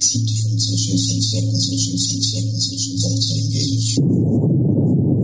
[0.00, 5.17] 新技术新鲜，技术新鲜，技术新鲜，技术在进步。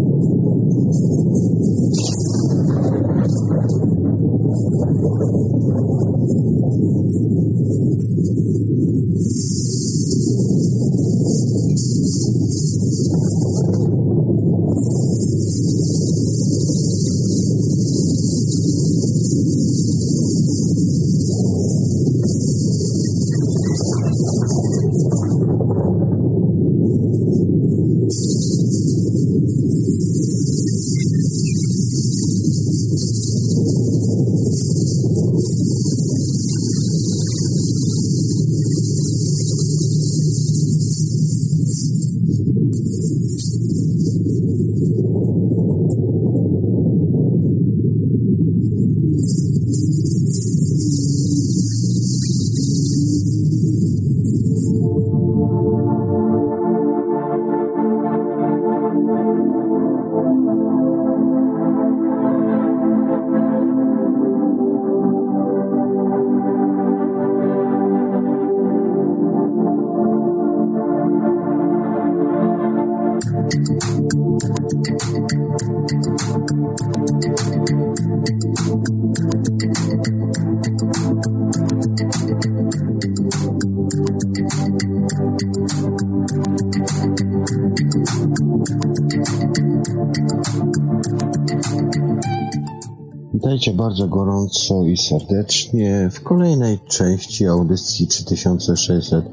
[93.95, 99.25] Bardzo gorąco i serdecznie w kolejnej części audycji 3600,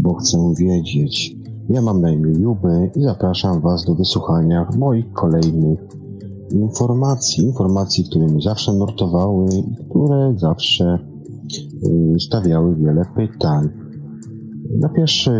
[0.00, 1.36] bo chcę wiedzieć.
[1.68, 5.78] Ja mam na imię Juby i zapraszam Was do wysłuchania moich kolejnych
[6.50, 7.44] informacji.
[7.44, 10.98] Informacji, które mi zawsze nurtowały i które zawsze
[12.16, 13.68] y, stawiały wiele pytań.
[14.80, 15.30] Na pierwszy,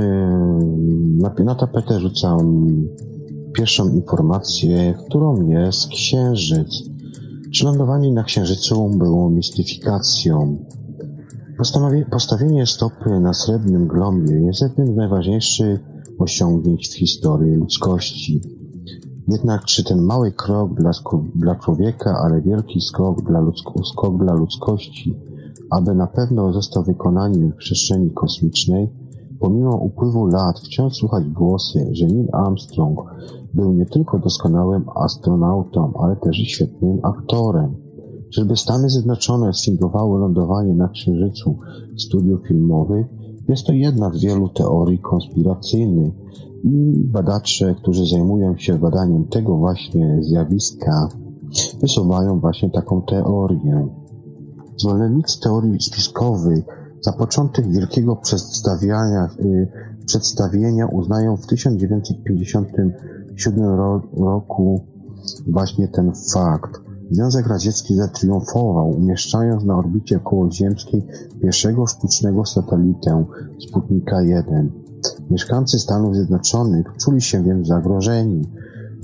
[1.18, 2.66] na, na tapetę rzucam
[3.52, 6.95] pierwszą informację, którą jest Księżyc.
[7.56, 10.56] Czy lądowanie na Księżycu było mistyfikacją?
[12.11, 15.80] Postawienie stopy na srebrnym globie jest jednym z najważniejszych
[16.18, 18.40] osiągnięć w historii ludzkości.
[19.28, 20.90] Jednak czy ten mały krok dla,
[21.34, 23.46] dla człowieka, ale wielki skok dla,
[23.92, 25.16] skok dla ludzkości,
[25.70, 28.89] aby na pewno został wykonany w przestrzeni kosmicznej,
[29.40, 33.00] pomimo upływu lat wciąż słuchać głosy, że Neil Armstrong
[33.56, 37.74] był nie tylko doskonałym astronautą, ale też świetnym aktorem.
[38.34, 41.58] Czyżby Stany Zjednoczone sfingowały lądowanie na Księżycu
[41.96, 43.06] studiów filmowych?
[43.48, 46.14] Jest to jedna z wielu teorii konspiracyjnych
[46.64, 51.08] i badacze, którzy zajmują się badaniem tego właśnie zjawiska,
[51.80, 53.89] wysuwają właśnie taką teorię.
[54.77, 56.64] Zwolennicy teorii spiskowych
[57.00, 59.68] za początek wielkiego przedstawiania, y,
[60.06, 61.46] przedstawienia uznają w
[63.36, 64.85] 1957 roku
[65.47, 66.80] właśnie ten fakt.
[67.11, 71.07] Związek Radziecki zatriumfował, umieszczając na orbicie okołoziemskiej
[71.42, 73.25] pierwszego sztucznego satelitę
[73.69, 74.73] Sputnika 1.
[75.30, 78.42] Mieszkańcy Stanów Zjednoczonych czuli się więc zagrożeni.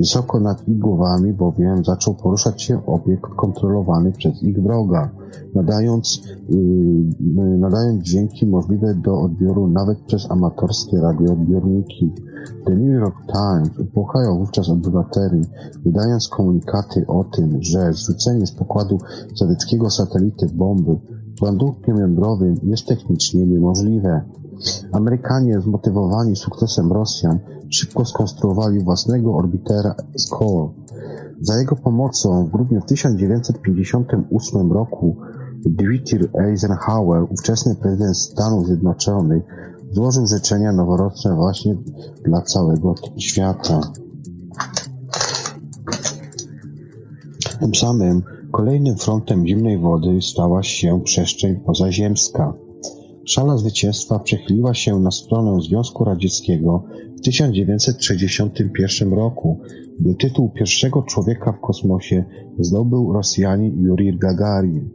[0.02, 5.10] Wysoko nad ich głowami bowiem zaczął poruszać się obiekt kontrolowany przez ich wroga,
[5.54, 12.12] nadając, yy, nadając dźwięki możliwe do odbioru nawet przez amatorskie radioodbiorniki.
[12.64, 15.42] The New York Times upłakał wówczas obywateli,
[15.84, 18.98] wydając komunikaty o tym, że zrzucenie z pokładu
[19.34, 20.96] sowieckiego satelity bomby
[21.42, 24.22] ładunkiem jądrowym jest technicznie niemożliwe.
[24.92, 27.38] Amerykanie, zmotywowani sukcesem Rosjan,
[27.72, 30.69] szybko skonstruowali własnego orbitera SCORE.
[31.41, 35.16] Za jego pomocą w grudniu 1958 roku
[35.66, 39.43] Dwight Eisenhower, ówczesny prezydent Stanów Zjednoczonych,
[39.91, 41.77] złożył życzenia noworoczne właśnie
[42.25, 43.81] dla całego świata.
[47.60, 48.22] Tym samym
[48.53, 52.53] kolejnym frontem zimnej wody stała się przestrzeń pozaziemska.
[53.24, 56.84] Szala zwycięstwa przechyliła się na stronę Związku Radzieckiego
[57.16, 59.59] w 1961 roku,
[60.01, 62.24] gdy tytuł pierwszego człowieka w kosmosie
[62.59, 64.91] zdobył Rosjanin Yuri Gagarin.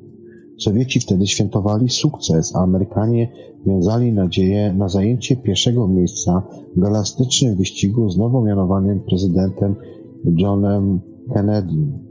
[0.58, 3.32] Sowieci wtedy świętowali sukces, a Amerykanie
[3.66, 6.44] wiązali nadzieję na zajęcie pierwszego miejsca
[6.76, 9.76] w galastycznym wyścigu z nowo mianowanym prezydentem
[10.26, 11.00] Johnem
[11.34, 12.07] Kennedym.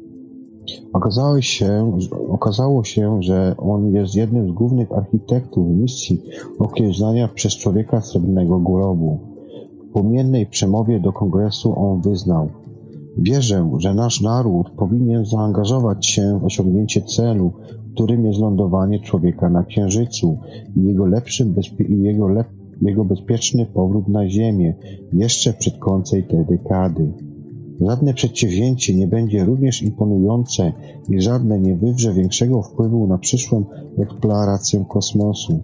[0.93, 1.99] Okazało się,
[2.29, 6.23] okazało się, że on jest jednym z głównych architektów misji
[6.59, 9.19] okiełznania przez człowieka srebrnego globu.
[9.89, 12.49] W płomiennej przemowie do kongresu on wyznał
[13.19, 17.53] Wierzę, że nasz naród powinien zaangażować się w osiągnięcie celu
[17.97, 20.39] którym jest lądowanie człowieka na Księżycu
[20.77, 21.47] i jego, lepszy,
[21.89, 22.29] i jego,
[22.83, 24.75] jego bezpieczny powrót na Ziemię
[25.12, 27.12] jeszcze przed końcem tej dekady.
[27.81, 30.73] Żadne przedsięwzięcie nie będzie również imponujące
[31.08, 33.64] i żadne nie wywrze większego wpływu na przyszłą
[33.99, 35.62] eksplorację kosmosu.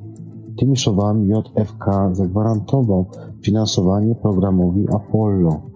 [0.59, 3.07] Tymi słowami JFK zagwarantował
[3.43, 5.72] finansowanie programowi Apollo.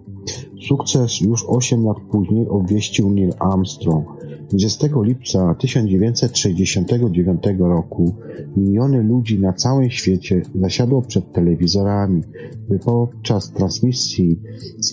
[0.68, 4.06] Sukces już 8 lat później obwieścił Neil Armstrong.
[4.50, 8.14] 20 lipca 1969 roku
[8.56, 12.22] miliony ludzi na całym świecie zasiadło przed telewizorami,
[12.68, 14.40] by podczas transmisji
[14.78, 14.92] z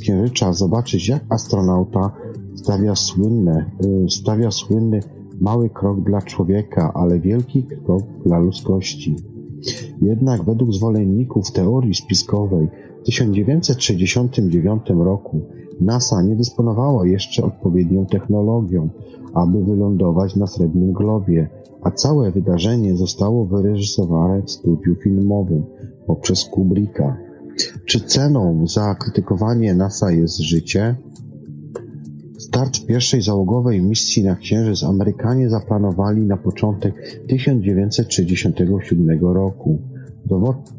[0.51, 2.11] zobaczyć, jak astronauta
[2.55, 3.71] stawia, słynne,
[4.05, 4.99] y, stawia słynny
[5.41, 9.15] mały krok dla człowieka, ale wielki krok dla ludzkości.
[10.01, 12.67] Jednak według zwolenników teorii spiskowej
[13.03, 15.41] w 1969 roku
[15.81, 18.89] NASA nie dysponowała jeszcze odpowiednią technologią,
[19.33, 21.49] aby wylądować na Srebrnym Globie,
[21.81, 25.63] a całe wydarzenie zostało wyreżyserowane w studiu filmowym
[26.07, 27.17] poprzez Kubricka.
[27.85, 30.95] Czy ceną za krytykowanie NASA jest życie?
[32.37, 36.93] Start pierwszej załogowej misji na Księżyc Amerykanie zaplanowali na początek
[37.27, 39.92] 1967 roku.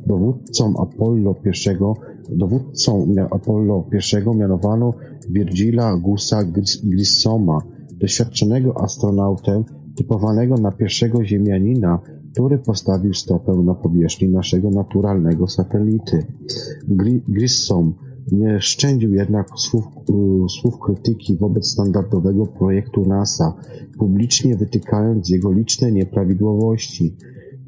[0.07, 4.95] Dowódcą Apollo I, dowódcą Apollo I mianowano
[5.31, 6.45] Virgila Gusa
[6.85, 7.59] Grissoma,
[8.01, 9.65] doświadczonego astronautę
[9.97, 11.99] typowanego na pierwszego ziemianina,
[12.33, 16.27] który postawił stopę na powierzchni naszego naturalnego satelity.
[17.29, 17.95] Grissom
[18.33, 19.85] nie szczędził jednak słów,
[20.49, 23.55] słów krytyki wobec standardowego projektu NASA,
[23.99, 27.17] publicznie wytykając jego liczne nieprawidłowości.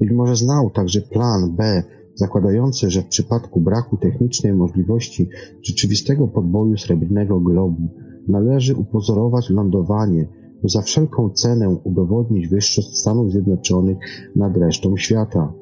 [0.00, 1.82] Być może znał także plan B,
[2.14, 5.28] zakładający, że w przypadku braku technicznej możliwości
[5.62, 7.88] rzeczywistego podboju srebrnego globu
[8.28, 10.28] należy upozorować lądowanie,
[10.62, 13.98] by za wszelką cenę udowodnić wyższość Stanów Zjednoczonych
[14.37, 15.52] nad resztą świata.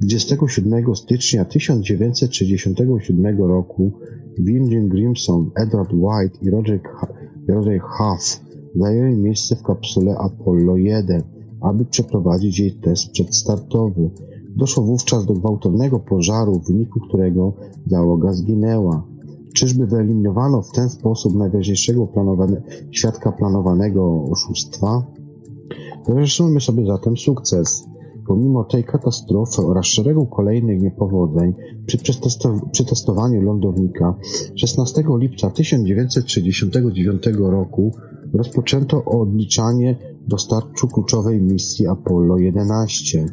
[0.00, 3.92] 27 stycznia 1967 roku
[4.38, 6.80] William Grimson, Edward White i Roger,
[7.48, 8.40] Roger Huff
[8.74, 11.22] zajęli miejsce w kapsule Apollo 1,
[11.60, 14.10] aby przeprowadzić jej test przedstartowy.
[14.56, 17.52] Doszło wówczas do gwałtownego pożaru, w wyniku którego
[17.86, 19.06] załoga zginęła.
[19.54, 25.02] Czyżby wyeliminowano w ten sposób najważniejszego planowane, świadka planowanego oszustwa?
[26.06, 27.84] Wyrażamy sobie zatem sukces.
[28.26, 31.54] Pomimo tej katastrofy oraz szeregu kolejnych niepowodzeń
[31.86, 31.98] przy,
[32.72, 34.14] przy testowaniu lądownika
[34.54, 37.92] 16 lipca 1969 roku
[38.34, 43.26] rozpoczęto odliczanie do startu kluczowej misji Apollo 11.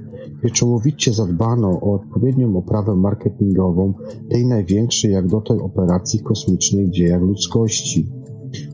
[0.44, 3.94] Pieczołowicie zadbano o odpowiednią oprawę marketingową
[4.30, 8.12] tej największej jak dotąd operacji kosmicznej w dziejach ludzkości.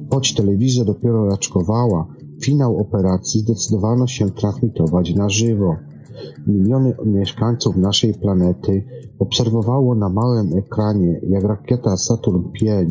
[0.09, 2.07] Choć telewizja dopiero raczkowała,
[2.44, 5.75] finał operacji zdecydowano się transmitować na żywo.
[6.47, 8.83] Miliony mieszkańców naszej planety
[9.19, 12.85] obserwowało na małym ekranie, jak rakieta Saturn V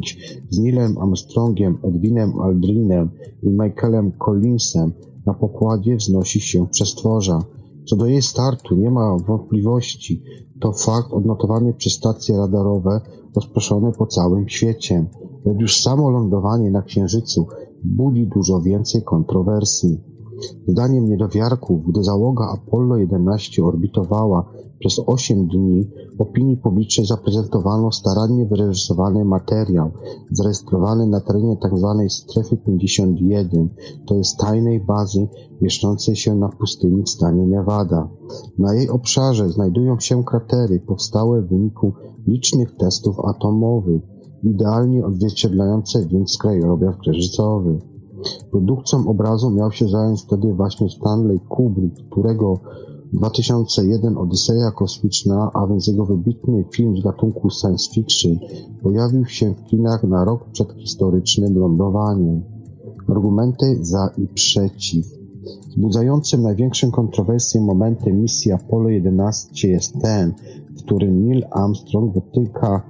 [0.50, 3.10] z Neilem Armstrongiem, Edwinem Aldrinem
[3.42, 4.92] i Michaelem Collinsem
[5.26, 7.43] na pokładzie wznosi się przestworza.
[7.88, 10.22] Co do jej startu nie ma wątpliwości.
[10.61, 13.00] To fakt odnotowany przez stacje radarowe
[13.37, 15.06] rozproszone po całym świecie.
[15.44, 17.46] Lecz już samo lądowanie na Księżycu
[17.84, 20.00] budzi dużo więcej kontrowersji.
[20.69, 29.25] Zdaniem niedowiarków, gdy załoga Apollo 11 orbitowała przez 8 dni, opinii publicznej zaprezentowano starannie wyreżyserowany
[29.25, 29.90] materiał,
[30.30, 31.96] zarejestrowany na terenie tzw.
[31.99, 33.68] Tak strefy 51,
[34.06, 35.28] to jest tajnej bazy
[35.60, 38.08] mieszczącej się na pustyni w stanie Nevada.
[38.58, 41.92] Na jej obszarze znajdują się kratery powstałe w wyniku
[42.26, 44.02] licznych testów atomowych,
[44.42, 47.78] idealnie odzwierciedlające więc krajobraz księżycowy.
[48.50, 52.60] Produkcją obrazu miał się zająć wtedy właśnie Stanley Kubrick, którego
[53.12, 58.38] 2001 Odyseja Kosmiczna, a więc jego wybitny film z gatunku science fiction,
[58.83, 62.43] pojawił się w kinach na rok przed historycznym lądowaniem.
[63.09, 65.07] Argumenty za i przeciw.
[65.69, 70.35] Wzbudzającym największą kontrowersję momentem misji Apollo 11 jest ten,
[70.76, 72.83] w którym Neil Armstrong wytyka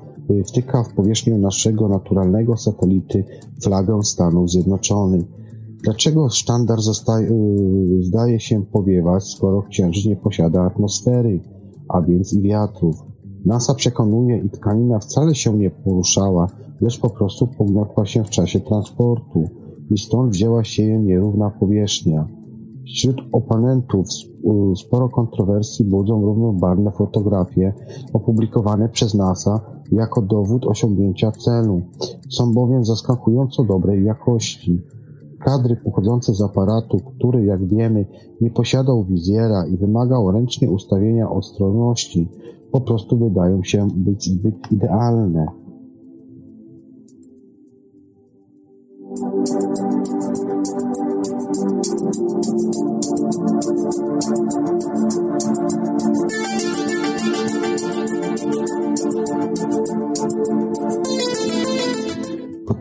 [0.47, 3.25] wtyka w powierzchnię naszego naturalnego satelity
[3.63, 5.40] flagę Stanów Zjednoczonych.
[5.83, 11.41] Dlaczego sztandar zostaje, y, zdaje się powiewać, skoro Księżyc nie posiada atmosfery,
[11.89, 12.97] a więc i wiatrów?
[13.45, 16.47] NASA przekonuje i tkanina wcale się nie poruszała,
[16.81, 19.49] lecz po prostu pogniotła się w czasie transportu
[19.91, 22.29] i stąd wzięła się jej nierówna powierzchnia.
[22.87, 24.07] Wśród oponentów
[24.77, 27.73] sporo kontrowersji budzą równobarwne fotografie
[28.13, 29.61] opublikowane przez NASA
[29.93, 31.83] jako dowód osiągnięcia celu.
[32.31, 34.83] Są bowiem zaskakująco dobrej jakości.
[35.45, 38.07] Kadry pochodzące z aparatu, który, jak wiemy,
[38.41, 42.29] nie posiadał wizjera i wymagał ręcznie ustawienia ostrożności,
[42.73, 45.47] po prostu wydają się być zbyt idealne.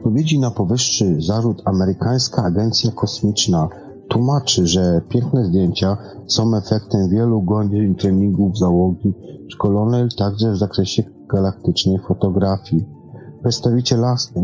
[0.10, 3.70] Odpowiedzi na powyższy zarzut amerykańska agencja kosmiczna
[4.08, 5.98] tłumaczy, że piękne zdjęcia
[6.28, 9.14] są efektem wielu godzin treningów załogi
[9.48, 12.86] szkolonej także w zakresie galaktycznej fotografii.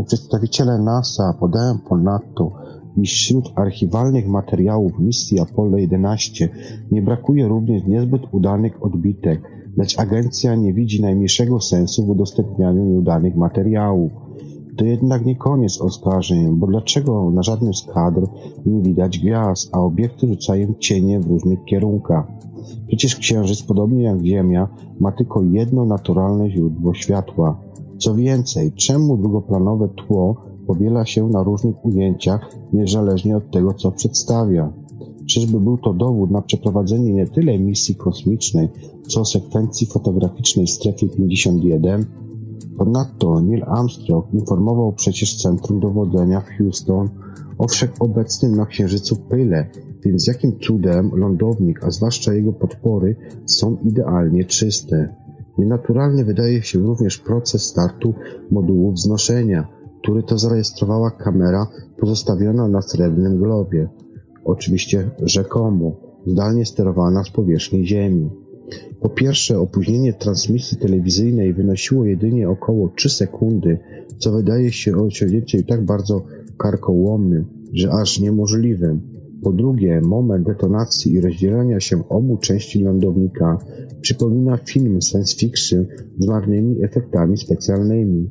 [0.06, 2.52] Przedstawiciele NASA podają ponadto,
[2.98, 6.50] iż wśród archiwalnych materiałów misji Apollo 11
[6.92, 9.42] nie brakuje również niezbyt udanych odbitek,
[9.78, 14.12] lecz agencja nie widzi najmniejszego sensu w udostępnianiu nieudanych materiałów.
[14.78, 18.28] To jednak nie koniec oskarżeń, bo dlaczego na żadnym z kadr
[18.66, 22.28] nie widać gwiazd, a obiekty rzucają cienie w różnych kierunkach?
[22.88, 24.68] Przecież Księżyc, podobnie jak Ziemia,
[25.00, 27.60] ma tylko jedno naturalne źródło światła.
[27.98, 30.36] Co więcej, czemu drugoplanowe tło
[30.68, 34.74] powiela się na różnych ujęciach, niezależnie od tego, co przedstawia?
[35.30, 38.70] Czyżby był to dowód na przeprowadzenie nie tyle misji kosmicznej,
[39.08, 42.06] co sekwencji fotograficznej w strefie 51?
[42.78, 47.10] Ponadto Neil Armstrong informował przecież Centrum Dowodzenia w Houston
[47.58, 49.70] o wszechobecnym na Księżycu pyle,
[50.06, 55.16] więc jakim cudem lądownik, a zwłaszcza jego podpory, są idealnie czyste.
[55.58, 58.14] Nienaturalny wydaje się również proces startu
[58.52, 59.68] modułu wznoszenia,
[60.02, 61.68] który to zarejestrowała kamera
[62.00, 63.90] pozostawiona na srebrnym globie.
[64.46, 65.96] Oczywiście rzekomo,
[66.28, 68.30] zdalnie sterowana z powierzchni Ziemi.
[69.02, 73.78] Po pierwsze, opóźnienie transmisji telewizyjnej wynosiło jedynie około 3 sekundy,
[74.18, 76.26] co wydaje się osiągnięciem tak bardzo
[76.58, 79.02] karkołomnym, że aż niemożliwym.
[79.44, 83.58] Po drugie, moment detonacji i rozdzielania się obu części lądownika
[84.02, 85.86] przypomina film science fiction
[86.20, 88.30] z marnymi efektami specjalnymi.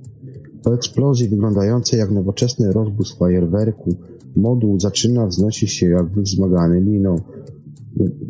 [0.62, 3.90] Po eksplozji wyglądającej jak nowoczesny rozbóz fajerwerku,
[4.36, 7.16] moduł zaczyna wznosić się jakby wzmagany liną,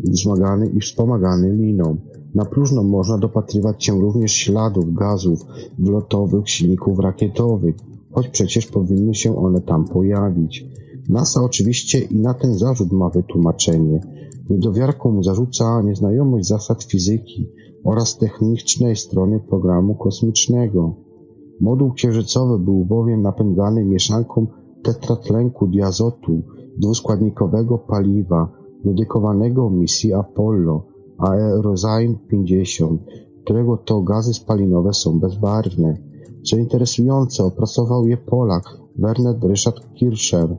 [0.04, 1.97] wzmagany i wspomagany liną.
[2.35, 5.40] Na próżno można dopatrywać się również śladów gazów
[5.78, 7.75] wlotowych silników rakietowych,
[8.12, 10.66] choć przecież powinny się one tam pojawić.
[11.09, 14.00] NASA oczywiście i na ten zarzut ma wytłumaczenie.
[14.50, 17.49] Niedowiarkom zarzuca nieznajomość zasad fizyki
[17.85, 20.94] oraz technicznej strony programu kosmicznego.
[21.61, 24.47] Moduł księżycowy był bowiem napędzany mieszanką
[24.83, 26.42] tetratlenku diazotu,
[26.78, 30.87] dwuskładnikowego paliwa, dedykowanego misji Apollo,
[31.19, 33.03] Aerozyme 50,
[33.45, 35.97] którego to gazy spalinowe są bezbarwne.
[36.45, 38.64] Co interesujące, opracował je Polak
[38.99, 40.57] Werner Ryszard Kirscher.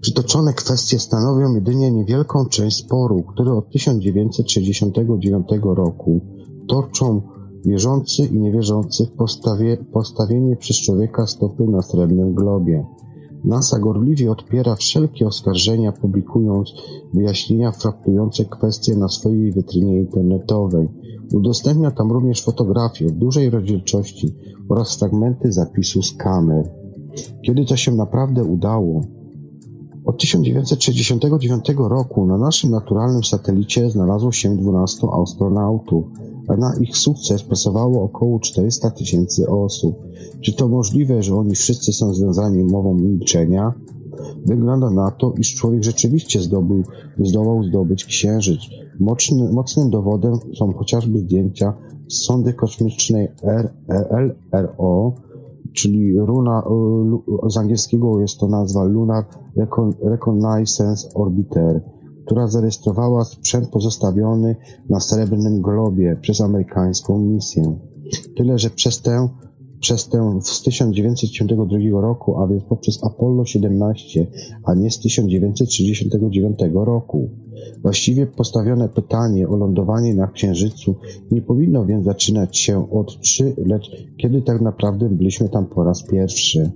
[0.00, 6.20] Przytoczone kwestie stanowią jedynie niewielką część sporu, który od 1969 roku
[6.68, 7.20] toczą
[7.64, 12.86] wierzący i niewierzący w postawie, postawienie przez człowieka stopy na srebrnym globie.
[13.46, 16.72] NASA gorliwie odpiera wszelkie oskarżenia, publikując
[17.14, 20.88] wyjaśnienia fraptujące kwestie na swojej wytrynie internetowej.
[21.34, 24.34] Udostępnia tam również fotografie w dużej rozdzielczości
[24.68, 26.70] oraz fragmenty zapisu z kamer.
[27.46, 29.00] Kiedy to się naprawdę udało?
[30.06, 36.04] Od 1969 roku na naszym naturalnym satelicie znalazło się 12 astronautów,
[36.48, 39.96] a na ich sukces pracowało około 400 tysięcy osób.
[40.40, 43.72] Czy to możliwe, że oni wszyscy są związani mową milczenia?
[44.46, 46.82] Wygląda na to, iż człowiek rzeczywiście zdobył,
[47.18, 48.60] zdołał zdobyć księżyc.
[49.00, 51.72] Mocny, mocnym dowodem są chociażby zdjęcia
[52.08, 53.28] z sondy kosmicznej
[54.52, 55.12] LRO,
[55.76, 56.62] czyli runa,
[57.48, 59.24] z angielskiego jest to nazwa Lunar
[60.02, 61.80] Reconnaissance Orbiter
[62.26, 64.56] która zarejestrowała sprzęt pozostawiony
[64.90, 67.78] na Srebrnym Globie przez amerykańską misję.
[68.36, 69.28] Tyle, że przez tę,
[69.80, 74.26] przez tę z 1952 roku, a więc poprzez Apollo 17,
[74.64, 77.30] a nie z 1969 roku.
[77.82, 80.94] Właściwie postawione pytanie o lądowanie na Księżycu
[81.30, 86.02] nie powinno więc zaczynać się od 3, lecz kiedy tak naprawdę byliśmy tam po raz
[86.02, 86.70] pierwszy.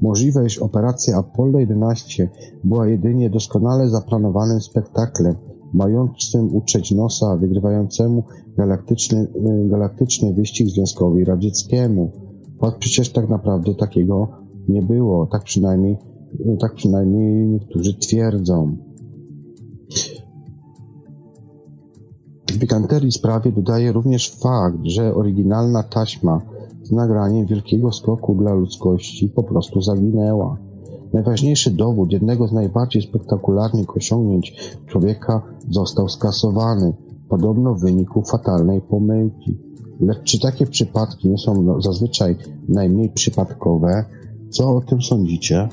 [0.00, 2.28] Możliwe, iż operacja Apollo 11
[2.64, 5.34] była jedynie doskonale zaplanowanym spektaklem,
[5.74, 8.24] mającym utrzeć nosa wygrywającemu
[8.56, 9.28] galaktyczny,
[9.64, 12.27] y, galaktyczny wyścig związkowy radzieckiemu.
[12.58, 14.28] Choć przecież tak naprawdę takiego
[14.68, 15.96] nie było, tak przynajmniej,
[16.60, 18.76] tak przynajmniej niektórzy twierdzą.
[22.60, 26.40] Pikanterii sprawie dodaje również fakt, że oryginalna taśma
[26.82, 30.56] z nagraniem wielkiego skoku dla ludzkości po prostu zaginęła.
[31.12, 36.94] Najważniejszy dowód jednego z najbardziej spektakularnych osiągnięć człowieka został skasowany,
[37.28, 39.67] podobno w wyniku fatalnej pomyłki.
[40.00, 42.36] Lecz czy takie przypadki nie są zazwyczaj
[42.68, 44.04] najmniej przypadkowe?
[44.50, 45.68] Co o tym sądzicie?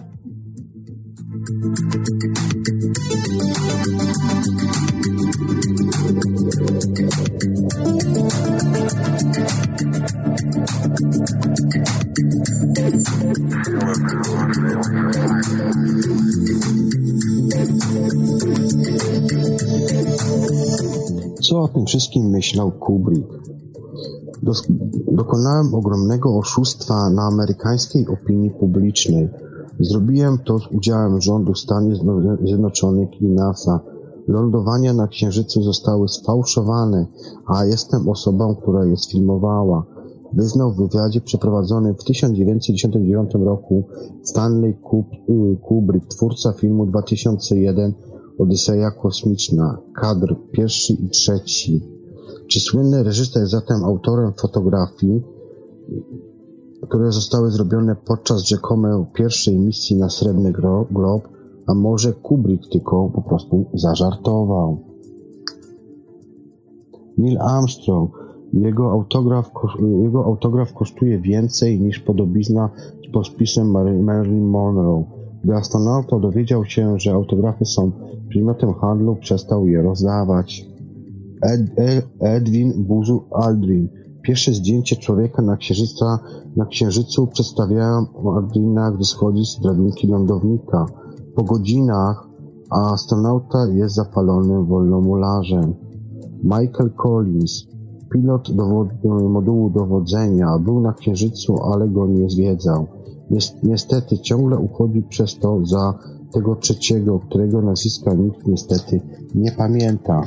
[21.42, 23.46] Co o tym wszystkim myślał Kubrick?
[25.12, 29.30] Dokonałem ogromnego oszustwa na amerykańskiej opinii publicznej.
[29.80, 31.94] Zrobiłem to z udziałem rządu Stanów
[32.44, 33.80] Zjednoczonych i NASA.
[34.28, 37.06] Lądowania na Księżycu zostały sfałszowane,
[37.46, 39.86] a jestem osobą, która je sfilmowała.
[40.34, 43.84] Wyznał w wywiadzie przeprowadzonym w 1999 roku
[44.24, 44.78] Stanley
[45.62, 47.94] Kubrick, twórca filmu 2001
[48.40, 51.95] Odyseja kosmiczna, kadr pierwszy i trzeci.
[52.48, 55.24] Czy słynny reżyser jest zatem autorem fotografii,
[56.82, 60.52] które zostały zrobione podczas rzekomej pierwszej misji na Srebrny
[60.92, 61.28] Glob,
[61.68, 64.78] a może Kubrick tylko po prostu zażartował?
[67.18, 68.26] Neil Armstrong.
[68.54, 69.52] Jego autograf,
[70.04, 72.70] jego autograf kosztuje więcej niż podobizna
[73.10, 73.72] z podpisem
[74.04, 75.04] Marilyn Monroe.
[75.44, 77.92] Gdy astronauta dowiedział się, że autografy są
[78.30, 80.75] przedmiotem handlu, przestał je rozdawać.
[81.52, 83.90] Ed, Ed, Edwin Buzu Aldrin.
[84.22, 86.20] Pierwsze zdjęcie człowieka na, księżyca,
[86.56, 90.86] na księżycu przedstawiają Aldrina, gdy schodzi z drabinki lądownika.
[91.36, 92.28] Po godzinach
[92.70, 95.74] a astronauta jest zapalonym wolnomularzem.
[96.44, 97.68] Michael Collins,
[98.14, 98.50] pilot
[99.30, 102.88] modułu dowodzenia, był na księżycu, ale go nie zwiedzał.
[103.64, 105.94] Niestety ciągle uchodzi przez to za
[106.34, 109.02] tego trzeciego, którego nazwiska nikt niestety
[109.36, 110.24] nie pamięta.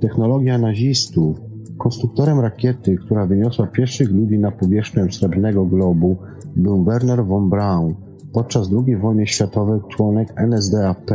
[0.00, 1.40] Technologia nazistów.
[1.78, 6.16] Konstruktorem rakiety, która wyniosła pierwszych ludzi na powierzchnię Srebrnego Globu,
[6.56, 7.94] był Werner von Braun,
[8.32, 11.10] podczas II wojny światowej członek NSDAP,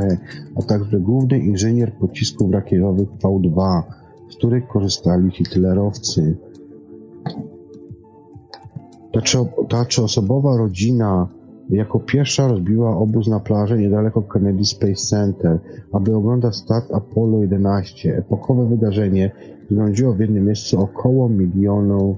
[0.55, 3.81] a także główny inżynier pocisków rakietowych V2,
[4.29, 6.37] z których korzystali hitlerowcy.
[9.69, 11.27] Ta trzyosobowa rodzina
[11.75, 15.59] jako pierwsza rozbiła obóz na plaży niedaleko Kennedy Space Center,
[15.91, 18.17] aby oglądać start Apollo 11.
[18.17, 19.31] Epokowe wydarzenie
[19.71, 22.17] zgromdziło w jednym miejscu około milionów,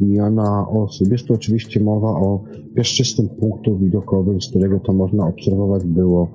[0.00, 1.12] miliona osób.
[1.12, 6.28] Jest tu oczywiście mowa o piaszczystym punktu widokowym, z którego to można obserwować było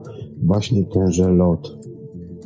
[0.44, 1.93] właśnie tenże lot.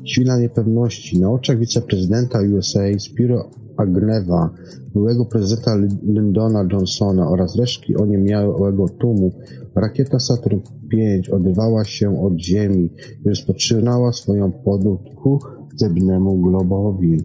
[0.08, 1.20] Chwila niepewności.
[1.20, 4.50] Na oczach wiceprezydenta USA Spiro Agnewa,
[4.94, 9.32] byłego prezydenta Lyndona Johnsona oraz resztki oniemiałego tłumu,
[9.76, 10.60] rakieta Saturn
[10.92, 10.98] V
[11.36, 12.90] odrywała się od Ziemi
[13.26, 15.40] i rozpoczynała swoją podróż ku
[15.76, 17.18] zewnemu globowi.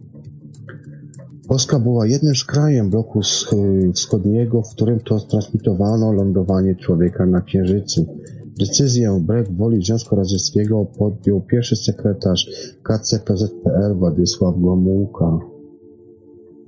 [1.47, 3.21] Polska była jednym z krajem bloku
[3.93, 8.05] wschodniego, w którym to transmitowano lądowanie człowieka na Księżycu.
[8.59, 12.49] Decyzję wbrew woli Związku Radzieckiego podjął pierwszy sekretarz
[12.83, 15.39] KCPZPR Władysław Gomułka.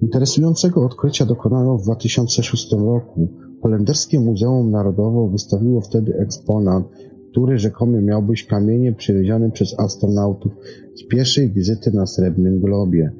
[0.02, 3.28] Interesującego odkrycia dokonano w 2006 roku.
[3.62, 6.84] Holenderskie Muzeum Narodowe wystawiło wtedy eksponat,
[7.32, 10.52] który rzekomy miał być kamieniem przywiezionym przez astronautów
[10.95, 13.12] z pierwszej wizyty na Srebrnym Globie.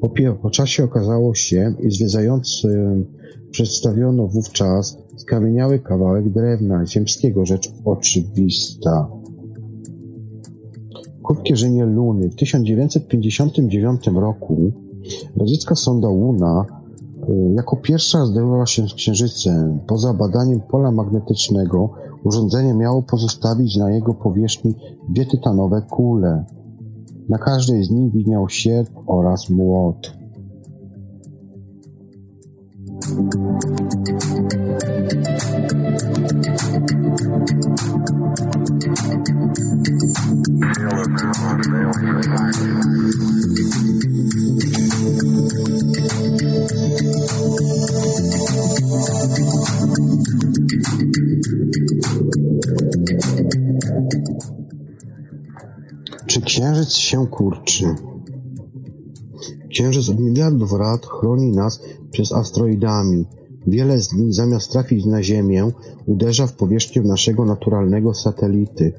[0.00, 0.10] Po,
[0.42, 3.06] po czasie okazało się, iż zwiedzającym
[3.50, 9.08] przedstawiono wówczas skamieniały kawałek drewna ziemskiego, rzecz oczywista.
[11.22, 11.54] Krótkie
[11.86, 14.72] Luny w 1959 roku
[15.36, 16.66] Radziecka sonda Luna
[17.28, 19.80] y, jako pierwsza zderzyła się z Księżycem.
[19.86, 21.90] Poza badaniem pola magnetycznego
[22.24, 24.74] urządzenie miało pozostawić na jego powierzchni
[25.08, 26.44] dwie tytanowe kule.
[27.28, 30.20] Na każdej z nich widniał sierp oraz młot.
[56.60, 57.94] Księżyc się kurczy?
[59.70, 63.24] Księżyc od miliardów lat chroni nas przez asteroidami.
[63.66, 65.70] Wiele z nich zamiast trafić na Ziemię
[66.06, 68.92] uderza w powierzchnię naszego naturalnego satelity,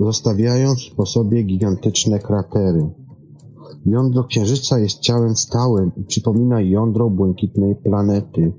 [0.00, 2.90] zostawiając po sobie gigantyczne kratery.
[3.86, 8.52] Jądro Księżyca jest ciałem stałym i przypomina jądro błękitnej planety.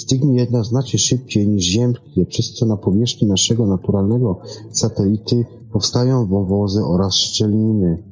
[0.00, 6.84] Stygnie jednak znacznie szybciej niż ziemskie, przez co na powierzchni naszego naturalnego satelity powstają wąwozy
[6.84, 8.02] oraz szczeliny.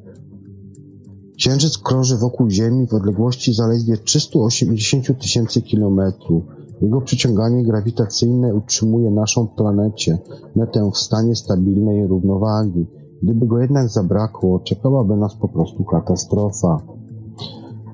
[1.36, 6.42] Księżyc krąży wokół Ziemi w odległości zaledwie 380 tysięcy kilometrów.
[6.82, 10.18] Jego przyciąganie grawitacyjne utrzymuje naszą planecie,
[10.56, 12.86] metę w stanie stabilnej równowagi.
[13.22, 16.82] Gdyby go jednak zabrakło, czekałaby nas po prostu katastrofa.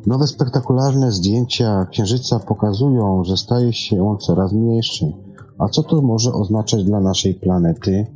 [0.07, 5.13] Nowe spektakularne zdjęcia Księżyca pokazują, że staje się on coraz mniejszy.
[5.59, 8.07] A co to może oznaczać dla naszej planety?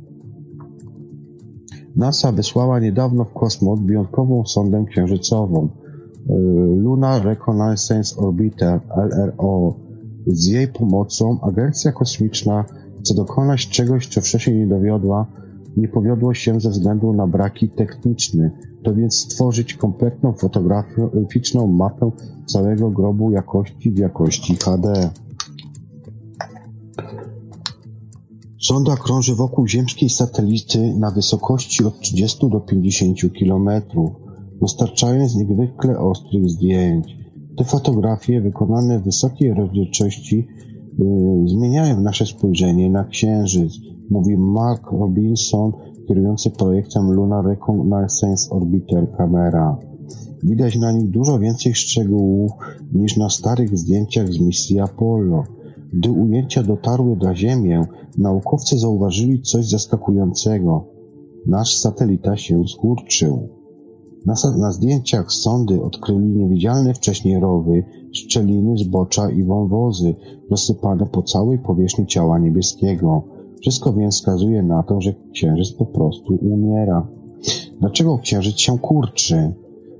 [1.95, 6.33] NASA wysłała niedawno w kosmos wyjątkową sondę księżycową y,
[6.75, 9.73] Lunar Reconnaissance Orbiter LRO.
[10.27, 12.65] Z jej pomocą agencja kosmiczna
[12.99, 15.25] chce dokonać czegoś, co wcześniej nie dowiodła,
[15.77, 18.51] nie powiodło się ze względu na braki techniczne,
[18.83, 22.11] to więc stworzyć kompletną fotograficzną mapę
[22.45, 25.09] całego grobu jakości w jakości HD.
[28.61, 33.69] Sonda krąży wokół ziemskiej satelity na wysokości od 30 do 50 km,
[34.61, 37.17] dostarczając niezwykle ostrych zdjęć.
[37.57, 40.47] Te fotografie wykonane w wysokiej rozdzielczości
[40.99, 43.73] yy, zmieniają nasze spojrzenie na Księżyc,
[44.09, 45.71] mówi Mark Robinson,
[46.09, 49.77] kierujący projektem Lunar Reconnaissance Orbiter Camera.
[50.43, 52.51] Widać na nich dużo więcej szczegółów
[52.93, 55.43] niż na starych zdjęciach z misji Apollo.
[55.93, 57.85] Gdy ujęcia dotarły na Ziemię,
[58.17, 60.85] naukowcy zauważyli coś zaskakującego.
[61.47, 63.49] Nasz satelita się skurczył.
[64.25, 70.15] Na, na zdjęciach sondy odkryli niewidzialne wcześniej rowy, szczeliny, zbocza i wąwozy
[70.51, 73.38] rozsypane po całej powierzchni ciała niebieskiego.
[73.61, 77.07] Wszystko więc wskazuje na to, że księżyc po prostu umiera.
[77.79, 79.53] Dlaczego księżyc się kurczy?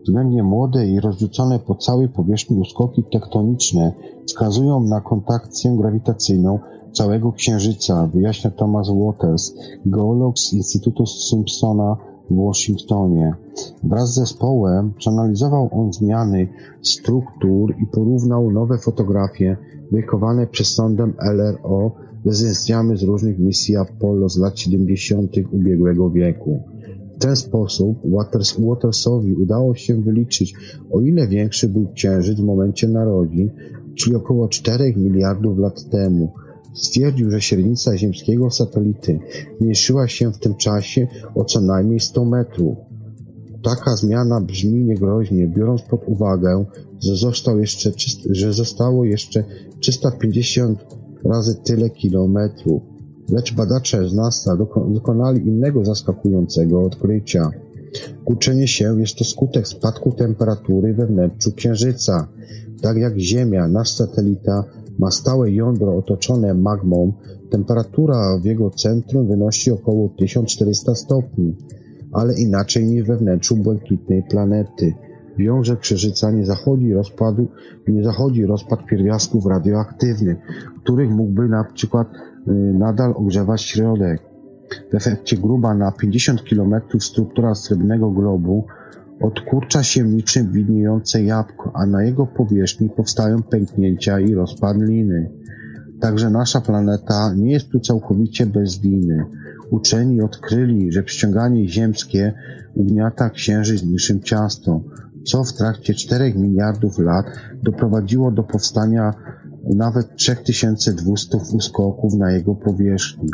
[0.04, 3.94] Względnie młode i rozrzucone po całej powierzchni uskoki tektoniczne
[4.26, 6.60] wskazują na kontakcję grawitacyjną
[6.92, 9.54] całego Księżyca, wyjaśnia Thomas Waters,
[9.86, 11.98] geolog z Instytutu Simpsona
[12.30, 13.34] w Waszyngtonie.
[13.84, 16.48] Wraz z zespołem przeanalizował on zmiany
[16.82, 19.58] struktur i porównał nowe fotografie
[19.92, 21.92] wykowane przez sądem LRO
[22.26, 25.32] zdjęciami z różnych misji Apollo z lat 70.
[25.52, 26.64] ubiegłego wieku.
[27.16, 30.54] W ten sposób Waters, Watersowi udało się wyliczyć,
[30.92, 33.52] o ile większy był Księżyc w momencie narodzin,
[33.96, 36.34] czyli około 4 miliardów lat temu.
[36.74, 39.20] Stwierdził, że średnica ziemskiego satelity
[39.58, 42.78] zmniejszyła się w tym czasie o co najmniej 100 metrów.
[43.64, 46.66] Taka zmiana brzmi niegroźnie, biorąc pod uwagę,
[47.04, 47.92] że, został jeszcze,
[48.30, 49.44] że zostało jeszcze
[49.80, 52.82] 350 razy tyle kilometrów.
[53.30, 57.52] Lecz badacze z NASA dokonali innego zaskakującego odkrycia.
[58.26, 62.28] Kurczenie się jest to skutek spadku temperatury we wnętrzu Księżyca.
[62.82, 64.64] Tak jak Ziemia, nasz satelita
[65.00, 67.14] ma stałe jądro otoczone magmą,
[67.50, 71.56] temperatura w jego centrum wynosi około 1400 stopni,
[72.12, 74.94] ale inaczej niż we wnętrzu błękitnej planety.
[75.40, 77.48] W jądrze Księżyca nie zachodzi rozpadu,
[77.88, 80.38] nie zachodzi rozpad pierwiastków radioaktywnych,
[80.84, 82.08] których mógłby na przykład
[82.48, 84.22] y, nadal ogrzewać środek.
[84.92, 88.66] W efekcie gruba na 50 km struktura srebrnego globu
[89.22, 95.30] odkurcza się niczym widniejące jabłko, a na jego powierzchni powstają pęknięcia i rozpadliny.
[96.00, 99.26] Także nasza planeta nie jest tu całkowicie bez winy.
[99.70, 102.34] Uczeni odkryli, że przyciąganie ziemskie
[102.76, 104.82] ugniata księżyc niczym ciasto,
[105.26, 107.26] co w trakcie 4 miliardów lat
[107.64, 109.14] doprowadziło do powstania
[109.76, 113.30] nawet 3200 uskoków na jego powierzchni.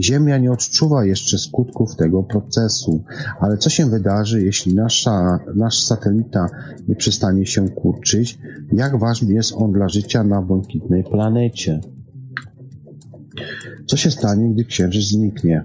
[0.00, 3.04] Ziemia nie odczuwa jeszcze skutków tego procesu,
[3.40, 6.48] ale co się wydarzy, jeśli nasza, nasz satelita
[6.88, 8.38] nie przestanie się kurczyć?
[8.72, 11.80] Jak ważny jest on dla życia na błękitnej planecie?
[13.86, 15.64] Co się stanie, gdy Księżyc zniknie?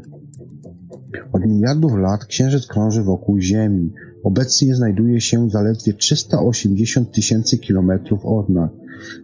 [1.34, 3.94] Od miliardów lat Księżyc krąży wokół Ziemi.
[4.24, 8.70] Obecnie znajduje się zaledwie 380 tysięcy kilometrów od nas.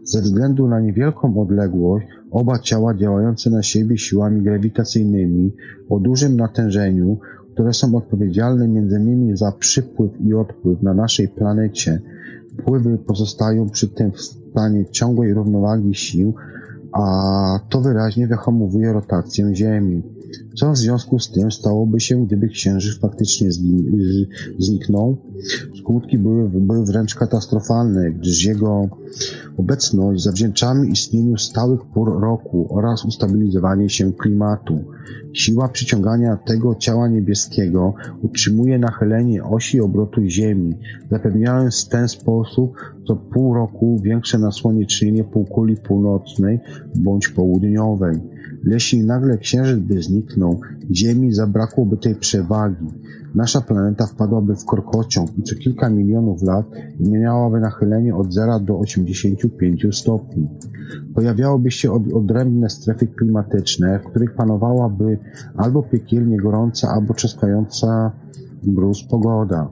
[0.03, 5.51] Ze względu na niewielką odległość oba ciała działające na siebie siłami grawitacyjnymi
[5.89, 7.17] o dużym natężeniu,
[7.53, 9.37] które są odpowiedzialne m.in.
[9.37, 12.01] za przypływ i odpływ na naszej planecie,
[12.65, 16.33] pływy pozostają przy tym w stanie ciągłej równowagi sił,
[16.91, 20.03] a to wyraźnie wyhamowuje rotację Ziemi.
[20.55, 23.49] Co w związku z tym stałoby się, gdyby księżyc faktycznie
[24.59, 25.17] zniknął?
[25.79, 28.89] Skutki były, były wręcz katastrofalne, gdyż jego
[29.57, 34.79] obecność zawdzięczamy istnieniu stałych pór roku oraz ustabilizowanie się klimatu.
[35.33, 40.73] Siła przyciągania tego ciała niebieskiego utrzymuje nachylenie osi obrotu Ziemi,
[41.11, 42.75] zapewniając w ten sposób
[43.07, 46.59] co pół roku większe nasłonecznienie półkuli północnej
[46.95, 48.19] bądź południowej.
[48.65, 50.59] Jeśli nagle księżyc by zniknął,
[50.91, 52.85] Ziemi zabrakłoby tej przewagi.
[53.35, 56.65] Nasza planeta wpadłaby w korkociąg i co kilka milionów lat
[56.99, 60.47] miałaby nachylenie od 0 do 85 stopni.
[61.15, 65.17] Pojawiałyby się odrębne strefy klimatyczne, w których panowałaby
[65.57, 68.11] albo piekielnie gorąca, albo trzaskająca
[68.63, 69.69] mróz pogoda.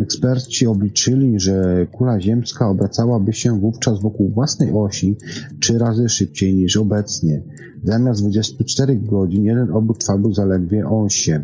[0.00, 5.16] Eksperci obliczyli, że kula ziemska obracałaby się wówczas wokół własnej osi
[5.60, 7.42] trzy razy szybciej niż obecnie.
[7.84, 11.42] Zamiast 24 godzin jeden obrót trwałby zaledwie 8.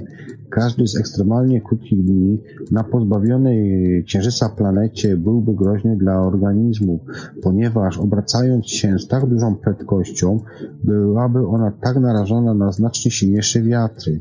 [0.51, 2.39] Każdy z ekstremalnie krótkich dni
[2.71, 7.01] na pozbawionej księżyca planecie byłby groźny dla organizmu,
[7.43, 10.41] ponieważ obracając się z tak dużą prędkością,
[10.85, 14.21] byłaby ona tak narażona na znacznie silniejsze wiatry.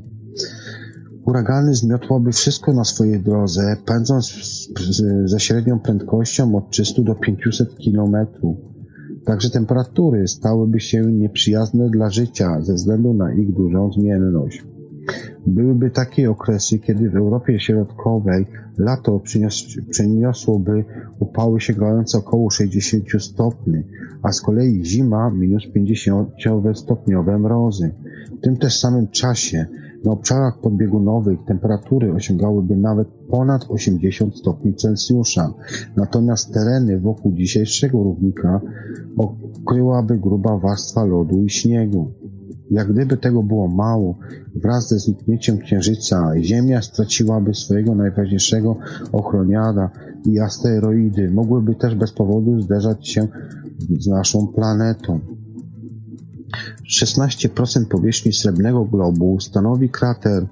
[1.26, 4.34] Huragany zmiotłaby wszystko na swojej drodze, pędząc
[5.26, 8.28] ze średnią prędkością od 300 do 500 km.
[9.26, 14.64] Także temperatury stałyby się nieprzyjazne dla życia ze względu na ich dużą zmienność.
[15.48, 18.46] Byłyby takie okresy, kiedy w Europie Środkowej
[18.78, 19.22] lato
[19.92, 20.86] przyniosłoby
[21.20, 23.84] upały sięgające około 60 stopni,
[24.22, 26.30] a z kolei zima minus 50
[26.74, 27.92] stopniowe mrozy.
[28.38, 29.66] W tym też samym czasie
[30.06, 35.54] na obszarach podbiegunowych temperatury osiągałyby nawet ponad 80 stopni Celsjusza,
[35.96, 38.62] natomiast tereny wokół dzisiejszego równika
[39.18, 42.12] okryłaby gruba warstwa lodu i śniegu.
[42.72, 44.18] Jak gdyby tego było mało,
[44.56, 48.78] wraz ze zniknięciem Księżyca Ziemia straciłaby swojego najważniejszego
[49.12, 49.90] ochroniada
[50.26, 53.28] i asteroidy mogłyby też bez powodu zderzać się
[54.00, 55.20] z naszą planetą.
[56.90, 60.46] 16% powierzchni srebrnego globu stanowi krater,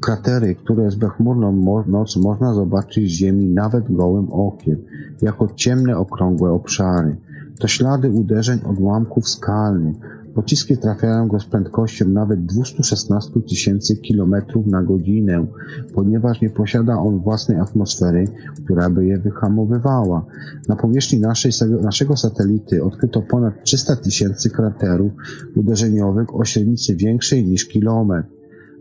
[0.00, 4.76] kratery, które z bezchmurną nocą można zobaczyć z Ziemi nawet gołym okiem,
[5.22, 7.16] jako ciemne, okrągłe obszary.
[7.58, 9.96] To ślady uderzeń odłamków skalnych,
[10.36, 15.46] Pociski trafiają go z prędkością nawet 216 tysięcy kilometrów na godzinę,
[15.94, 18.24] ponieważ nie posiada on własnej atmosfery,
[18.64, 20.26] która by je wyhamowywała.
[20.68, 25.12] Na powierzchni naszej, naszego satelity odkryto ponad 300 tysięcy kraterów
[25.56, 28.28] uderzeniowych o średnicy większej niż kilometr.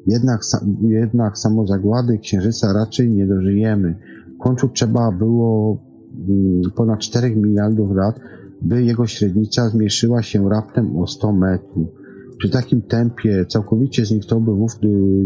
[0.07, 0.41] Jednak,
[0.81, 3.95] jednak samozagłady Księżyca raczej nie dożyjemy.
[4.35, 5.77] W końcu trzeba było
[6.29, 8.19] mm, ponad 4 miliardów lat,
[8.61, 11.87] by jego średnica zmniejszyła się raptem o 100 metrów.
[12.37, 14.51] Przy takim tempie całkowicie zniknąłby,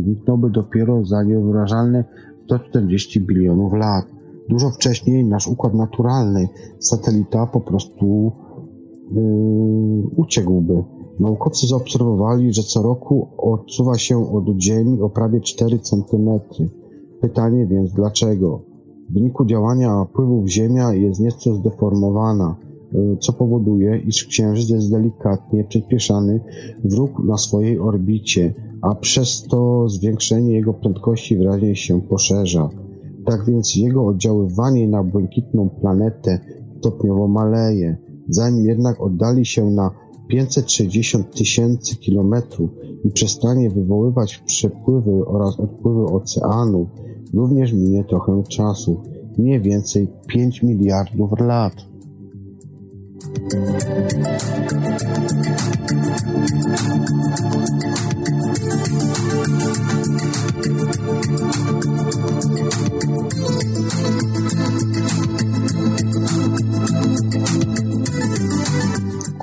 [0.04, 2.04] zniknąłby dopiero za niewyobrażalne
[2.46, 4.06] 140 bilionów lat.
[4.50, 6.48] Dużo wcześniej nasz układ naturalny,
[6.80, 8.32] satelita po prostu
[9.12, 9.22] yy,
[10.16, 10.84] uciekłby.
[11.20, 16.30] Naukowcy zaobserwowali, że co roku odsuwa się od Ziemi o prawie 4 cm.
[17.22, 18.62] Pytanie więc dlaczego?
[19.10, 22.56] W wyniku działania pływów Ziemia jest nieco zdeformowana
[23.20, 26.40] co powoduje, iż Księżyc jest delikatnie przyspieszany
[26.84, 32.70] w ruch na swojej orbicie, a przez to zwiększenie jego prędkości wyraźnie się poszerza.
[33.26, 36.40] Tak więc jego oddziaływanie na błękitną planetę
[36.80, 37.98] stopniowo maleje.
[38.30, 39.92] Zanim jednak oddali się na
[40.28, 42.70] 560 tysięcy kilometrów
[43.06, 46.88] i przestanie wywoływać przepływy oraz odpływy oceanów,
[47.34, 49.02] również minie trochę czasu,
[49.38, 51.74] mniej więcej 5 miliardów lat.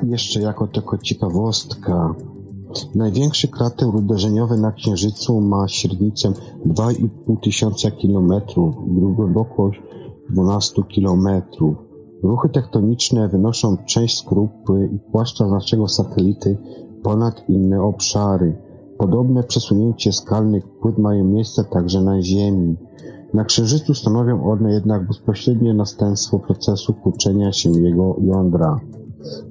[0.03, 2.15] Jeszcze jako tylko ciekawostka,
[2.95, 6.33] Największy krater uderzeniowy na Księżycu ma średnicę
[6.67, 9.81] 2,5 tysiąca kilometrów i głębokość
[10.31, 11.86] 12 kilometrów.
[12.27, 16.59] Ruchy tektoniczne wynoszą część skorupy i płaszcza naszego satelity
[17.03, 18.57] ponad inne obszary.
[18.99, 22.77] Podobne przesunięcie skalnych płyt mają miejsce także na Ziemi.
[23.35, 28.81] Na Księżycu stanowią one jednak bezpośrednie następstwo procesu kurczenia się jego jądra.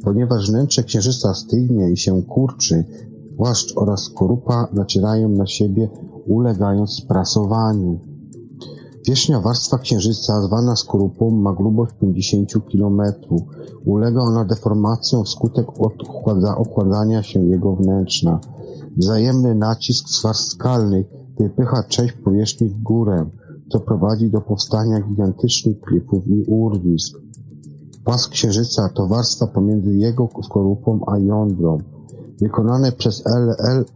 [0.04, 2.84] Ponieważ wnętrze Księżyca stygnie i się kurczy,
[3.38, 5.90] płaszcz oraz skorupa nacierają na siebie,
[6.28, 8.15] ulegając sprasowaniu.
[9.08, 13.02] Wierzchnia warstwa Księżyca, zwana skorupą, ma grubość 50 km.
[13.86, 15.68] Ulega ona deformacjom wskutek
[16.58, 18.40] okładania się jego wnętrza.
[18.98, 21.06] Wzajemny nacisk warstw skalnych
[21.40, 23.26] wypycha część powierzchni w górę,
[23.72, 27.18] co prowadzi do powstania gigantycznych klifów i urwisk.
[28.04, 31.78] Pas Księżyca to warstwa pomiędzy jego skorupą a jądrą.
[32.42, 33.24] Wykonane przez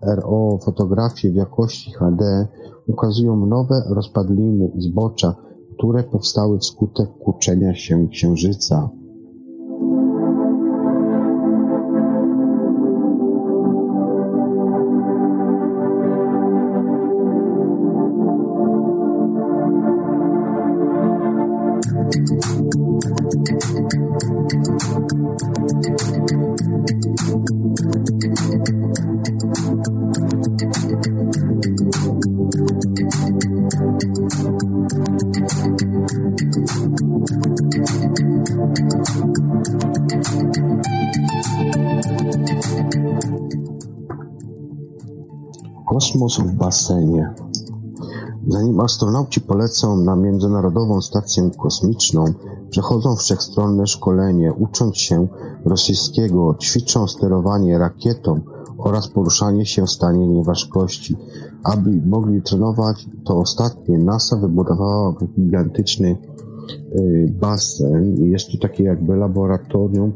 [0.01, 2.47] LRO fotografie w jakości HD
[2.89, 5.35] ukazują nowe rozpadliny i zbocza,
[5.77, 8.89] które powstały wskutek kurczenia się Księżyca.
[49.19, 52.25] Astronauci polecą na Międzynarodową Stację Kosmiczną,
[52.69, 55.27] przechodzą wszechstronne szkolenie, ucząc się
[55.65, 58.41] rosyjskiego, ćwiczą sterowanie rakietą
[58.77, 61.15] oraz poruszanie się w stanie nieważkości.
[61.63, 66.17] Aby mogli trenować to ostatnie, NASA wybudowała gigantyczny
[66.95, 68.15] y, basen.
[68.17, 70.13] Jest to takie jakby laboratorium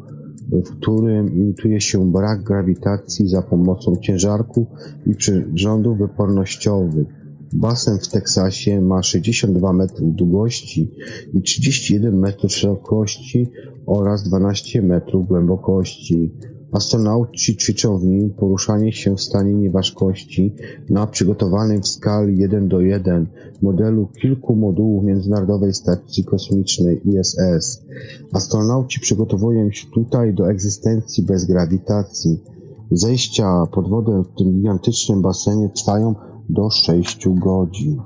[0.51, 4.67] w którym imituje się brak grawitacji za pomocą ciężarków
[5.05, 7.22] i przyrządów wypornościowych.
[7.55, 10.91] Basen w Teksasie ma 62 metry długości
[11.33, 13.49] i 31 metrów szerokości
[13.85, 16.31] oraz 12 metrów głębokości.
[16.71, 20.55] Astronauci ćwiczą w nim poruszanie się w stanie nieważkości
[20.89, 23.27] na przygotowanym w skali 1 do 1
[23.61, 27.85] modelu kilku modułów Międzynarodowej Stacji Kosmicznej ISS.
[28.31, 32.39] Astronauci przygotowują się tutaj do egzystencji bez grawitacji.
[32.91, 36.15] Zejścia pod wodę w tym gigantycznym basenie trwają
[36.49, 38.01] do 6 godzin.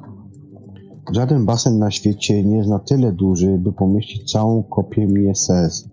[1.11, 5.89] Żaden basen na świecie nie jest na tyle duży, by pomieścić całą kopię ISS.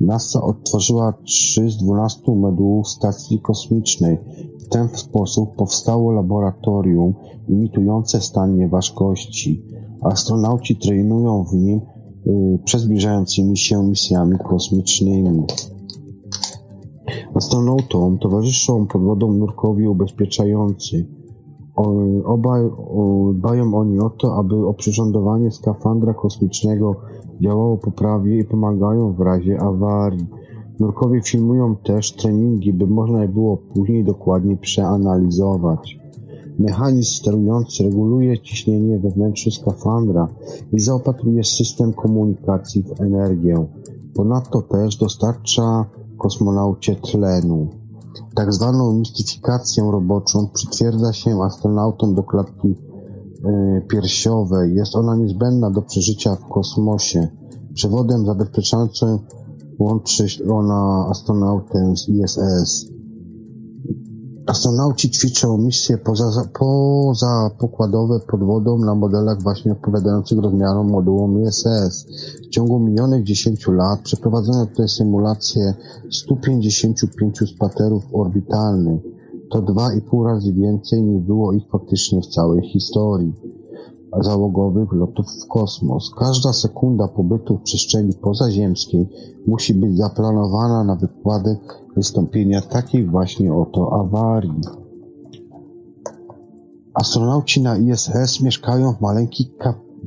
[0.00, 4.18] NASA odtworzyła trzy z dwunastu modułów stacji kosmicznej.
[4.58, 7.14] W ten sposób powstało laboratorium
[7.48, 9.62] imitujące stan nieważkości.
[10.02, 11.80] Astronauci trenują w nim
[12.26, 15.44] y, przed zbliżającymi się misjami kosmicznymi.
[17.34, 21.06] Astronautom towarzyszą pod wodą nurkowie ubezpieczający.
[22.24, 22.62] Obaj
[23.34, 26.96] dbają oni o to, aby oprzyrządowanie skafandra kosmicznego
[27.40, 30.26] działało poprawnie i pomagają w razie awarii.
[30.80, 35.98] Nurkowie filmują też treningi, by można je było później dokładnie przeanalizować.
[36.58, 40.28] Mechanizm sterujący reguluje ciśnienie we wnętrzu skafandra
[40.72, 43.66] i zaopatruje system komunikacji w energię.
[44.14, 45.84] Ponadto też dostarcza
[46.18, 47.68] kosmonaucie tlenu.
[48.34, 52.74] Tak zwaną mistyfikację roboczą przytwierdza się astronautom do klatki
[53.44, 54.74] e, piersiowej.
[54.74, 57.28] Jest ona niezbędna do przeżycia w kosmosie.
[57.74, 59.18] Przewodem zabezpieczającym
[59.78, 62.86] łączy ona astronautę z ISS.
[64.48, 72.06] Astronauci ćwiczą misje poza, pozapokładowe pod wodą na modelach właśnie odpowiadających rozmiarom modułom ISS.
[72.46, 75.74] W ciągu minionych 10 lat przeprowadzono tutaj symulację
[76.10, 79.00] 155 spaterów orbitalnych.
[79.50, 83.32] To 2,5 razy więcej niż było ich faktycznie w całej historii
[84.20, 86.10] załogowych lotów w kosmos.
[86.18, 89.08] Każda sekunda pobytu w przestrzeni pozaziemskiej
[89.46, 91.60] musi być zaplanowana na wykładek
[91.96, 94.60] wystąpienia takiej właśnie oto awarii.
[96.94, 99.48] Astronauci na ISS mieszkają w maleńkich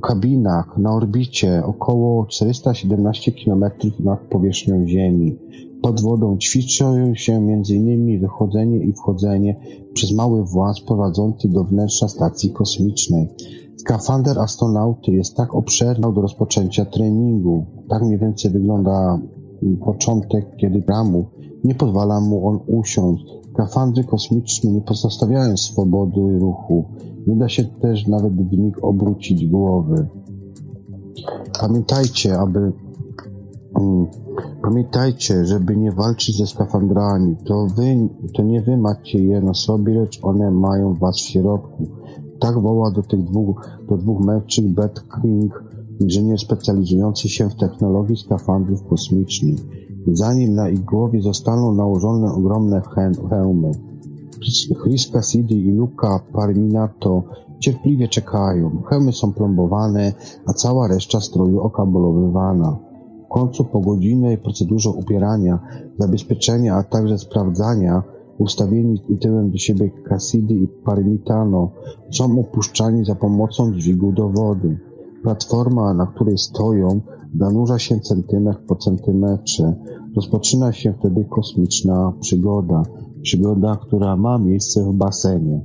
[0.02, 3.66] kabinach na orbicie około 417 km
[4.00, 5.38] nad powierzchnią Ziemi.
[5.82, 8.20] Pod wodą ćwiczą się m.in.
[8.20, 9.56] wychodzenie i wchodzenie
[9.94, 13.28] przez mały właz prowadzący do wnętrza stacji kosmicznej.
[13.82, 17.66] Skafander astronauty jest tak obszerny do rozpoczęcia treningu.
[17.90, 19.20] Tak mniej więcej wygląda
[19.86, 21.26] początek, kiedy ramu
[21.64, 23.26] nie pozwala mu on usiąść.
[23.54, 26.86] Skafandry kosmiczne nie pozostawiają swobody ruchu.
[27.28, 30.08] Nie da się też nawet w nich obrócić głowy.
[31.60, 32.72] Pamiętajcie, aby
[33.80, 34.08] mm,
[34.62, 37.36] Pamiętajcie, żeby nie walczyć ze skafandrami.
[37.46, 41.88] To wy, to nie wy macie je na sobie, lecz one mają was w środku.
[42.42, 45.64] Tak woła do tych dwóch, do dwóch mężczyzn Beth King,
[46.00, 49.60] inżynier specjalizujący się w technologii skafandrów kosmicznych.
[50.08, 52.82] Zanim na ich głowie zostaną nałożone ogromne
[53.30, 53.72] hełmy.
[54.84, 57.24] Chris Cassidy i Luca Parminato
[57.60, 58.82] Cierpliwie czekają.
[58.90, 60.14] Hełmy są plombowane,
[60.46, 62.78] a cała reszta stroju okabolowywana.
[63.26, 65.60] W końcu po godzinnej procedurze upierania,
[66.00, 68.04] zabezpieczenia, a także sprawdzania
[68.42, 71.72] ustawieni tyłem do siebie Cassidy i Parmitano
[72.12, 74.80] są opuszczani za pomocą dźwigu do wody.
[75.24, 77.02] Platforma, na której stoją,
[77.40, 79.76] zanurza się centymetr po centymetrze.
[80.16, 82.84] Rozpoczyna się wtedy kosmiczna przygoda.
[83.22, 85.62] Przygoda, która ma miejsce w basenie.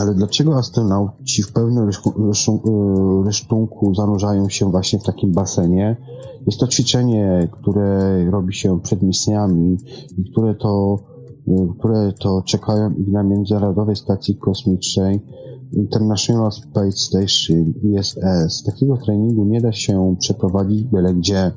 [0.00, 1.90] Ale dlaczego astronauci w pełnym
[3.24, 5.96] rysztunku zanurzają się właśnie w takim basenie?
[6.46, 9.76] Jest to ćwiczenie, które robi się przed misjami
[10.18, 10.98] i które to,
[11.78, 15.20] które to czekają ich na Międzynarodowej Stacji Kosmicznej
[15.72, 18.62] International Space Station ISS.
[18.62, 21.52] Takiego treningu nie da się przeprowadzić byle gdzie.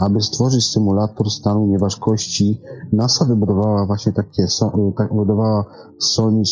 [0.00, 2.60] Aby stworzyć symulator stanu nieważkości,
[2.92, 4.46] NASA wybudowała właśnie takie,
[4.96, 5.64] tak, wybudowała
[5.98, 6.42] Sony,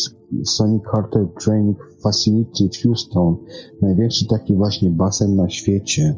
[0.45, 3.35] Sony Carter Training Facility w Houston,
[3.81, 6.15] największy taki właśnie basen na świecie.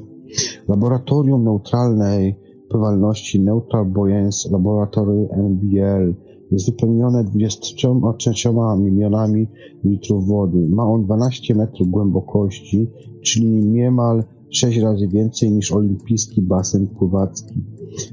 [0.67, 2.35] Laboratorium neutralnej
[2.69, 6.15] pływalności Neutral Buoyance Laboratory NBL
[6.51, 8.31] jest wypełnione 23
[8.77, 9.47] milionami
[9.83, 10.67] litrów wody.
[10.69, 12.87] Ma on 12 metrów głębokości,
[13.21, 17.63] czyli niemal 6 razy więcej niż olimpijski basen pływacki.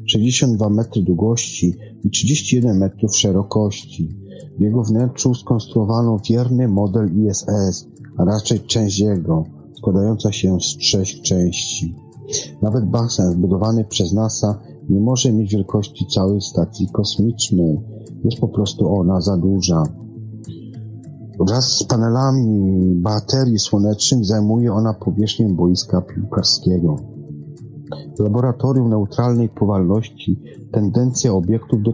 [0.06, 4.08] 62 metry długości i 31 metrów szerokości.
[4.58, 9.44] W jego wnętrzu skonstruowano wierny model ISS, a raczej część jego,
[9.76, 12.03] składająca się z trzech części.
[12.62, 17.80] Nawet basen zbudowany przez NASA nie może mieć wielkości całej stacji kosmicznej.
[18.24, 19.82] Jest po prostu ona za duża.
[21.40, 26.96] Wraz z panelami baterii słonecznych zajmuje ona powierzchnię boiska piłkarskiego.
[28.18, 31.92] W laboratorium neutralnej pływalności tendencja obiektów do,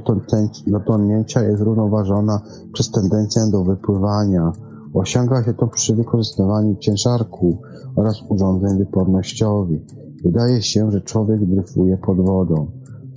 [0.67, 2.41] do tonięcia jest równoważona
[2.73, 4.53] przez tendencję do wypływania.
[4.95, 7.55] Osiąga się to przy wykorzystywaniu ciężarków
[7.97, 9.83] oraz urządzeń wypornościowych.
[10.25, 12.67] Wydaje się, że człowiek dryfuje pod wodą.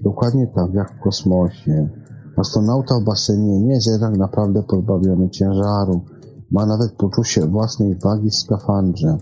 [0.03, 1.89] Dokładnie tak jak w kosmosie.
[2.37, 6.01] Astronauta w basenie nie jest jednak naprawdę pozbawiony ciężaru.
[6.51, 9.17] Ma nawet poczucie własnej wagi w skafandrze.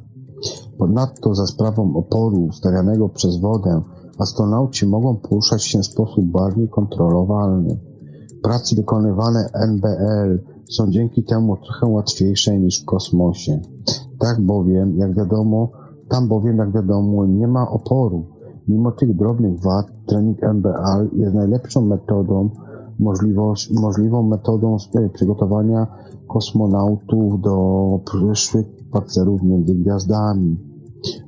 [0.77, 3.81] Ponadto za sprawą oporu stawianego przez wodę
[4.21, 7.79] astronauci mogą poruszać się w sposób bardziej kontrolowalny.
[8.43, 13.59] Prace wykonywane NBL są dzięki temu trochę łatwiejsze niż w kosmosie.
[14.19, 15.71] Tak bowiem, jak wiadomo,
[16.11, 18.25] tam bowiem, jak wiadomo, nie ma oporu.
[18.67, 22.49] Mimo tych drobnych wad, trening MBL jest najlepszą metodą,
[23.81, 24.77] możliwą metodą
[25.13, 25.87] przygotowania
[26.27, 30.57] kosmonautów do przyszłych spacerów między gwiazdami.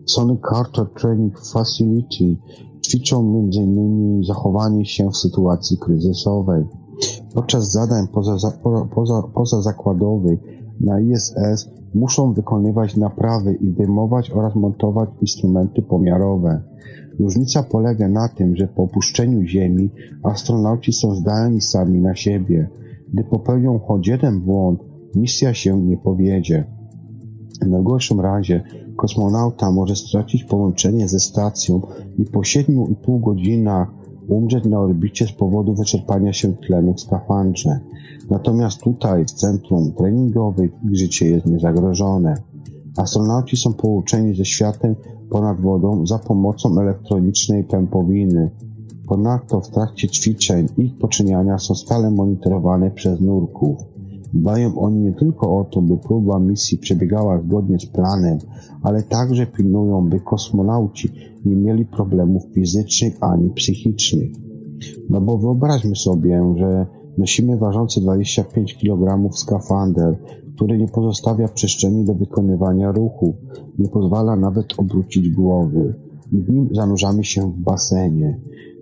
[0.05, 2.37] Sony Carter Training Facility
[2.85, 4.23] ćwiczą m.in.
[4.23, 6.63] zachowanie się w sytuacji kryzysowej.
[7.33, 8.51] Podczas zadań poza,
[8.95, 10.39] poza, pozazakładowych
[10.81, 16.61] na ISS muszą wykonywać naprawy i zdejmować oraz montować instrumenty pomiarowe.
[17.19, 19.89] Różnica polega na tym, że po opuszczeniu Ziemi
[20.23, 22.69] astronauci są zdani sami na siebie.
[23.13, 24.79] Gdy popełnią choć jeden błąd,
[25.15, 26.63] misja się nie powiedzie.
[27.61, 28.63] W najgorszym razie
[28.95, 31.81] kosmonauta może stracić połączenie ze stacją
[32.17, 37.79] i po 7,5 godzinach umrzeć na orbicie z powodu wyczerpania się tlenu w skafandrze.
[38.29, 42.35] Natomiast tutaj, w centrum treningowym, życie jest niezagrożone.
[42.97, 44.95] Astronauci są połączeni ze światem
[45.29, 48.49] ponad wodą za pomocą elektronicznej pępowiny.
[49.07, 53.92] Ponadto w trakcie ćwiczeń ich poczyniania są stale monitorowane przez nurków.
[54.33, 58.37] Dbają oni nie tylko o to, by próba misji przebiegała zgodnie z planem,
[58.81, 61.09] ale także pilnują, by kosmonauci
[61.45, 64.31] nie mieli problemów fizycznych ani psychicznych.
[65.09, 66.85] No bo wyobraźmy sobie, że
[67.17, 70.17] nosimy ważący 25 kg skafander,
[70.55, 73.35] który nie pozostawia przestrzeni do wykonywania ruchu,
[73.79, 75.95] nie pozwala nawet obrócić głowy.
[76.31, 78.39] W nim zanurzamy się w basenie.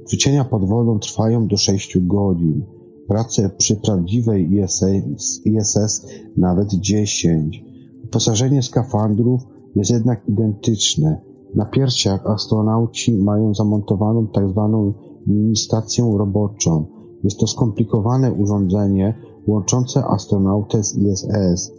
[0.08, 2.64] Ćwiczenia pod wodą trwają do 6 godzin.
[3.08, 7.64] Prace przy prawdziwej ISS, ISS nawet 10.
[8.02, 9.42] Wyposażenie skafandrów
[9.76, 11.22] jest jednak identyczne.
[11.56, 14.94] Na piersiach astronauci mają zamontowaną tzw.
[15.26, 16.86] Tak stację roboczą.
[17.24, 19.14] Jest to skomplikowane urządzenie
[19.48, 21.72] łączące astronautę z ISS.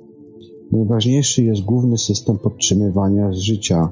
[0.73, 3.89] Najważniejszy jest główny system podtrzymywania życia.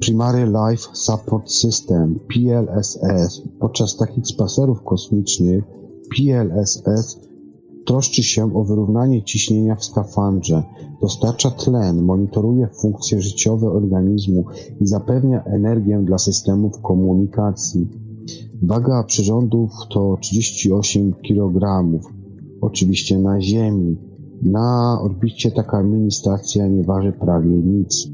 [0.00, 3.42] Primary Life Support System PLSS.
[3.60, 5.64] Podczas takich spacerów kosmicznych
[6.10, 7.30] PLSS
[7.86, 10.62] troszczy się o wyrównanie ciśnienia w skafandrze,
[11.00, 14.44] dostarcza tlen, monitoruje funkcje życiowe organizmu
[14.80, 17.88] i zapewnia energię dla systemów komunikacji.
[18.62, 21.86] Waga przyrządów to 38 kg,
[22.60, 23.96] oczywiście na Ziemi.
[24.42, 28.08] Na orbicie taka mini stacja nie waży prawie nic.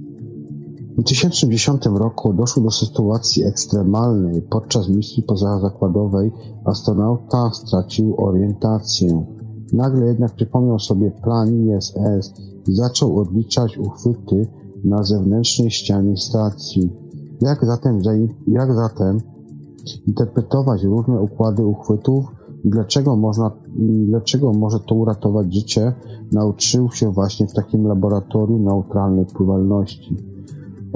[0.96, 4.42] W 2010 roku doszło do sytuacji ekstremalnej.
[4.42, 6.32] Podczas misji pozazakładowej
[6.64, 9.26] astronauta stracił orientację.
[9.72, 12.34] Nagle jednak przypomniał sobie plan ISS
[12.68, 14.46] i zaczął odliczać uchwyty
[14.84, 16.92] na zewnętrznej ścianie stacji.
[17.40, 18.00] Jak zatem,
[18.46, 19.20] jak zatem
[20.06, 22.24] interpretować różne układy uchwytów
[22.64, 23.50] i dlaczego, można,
[24.06, 25.92] dlaczego może to uratować życie,
[26.32, 30.35] nauczył się właśnie w takim laboratorium neutralnej pływalności.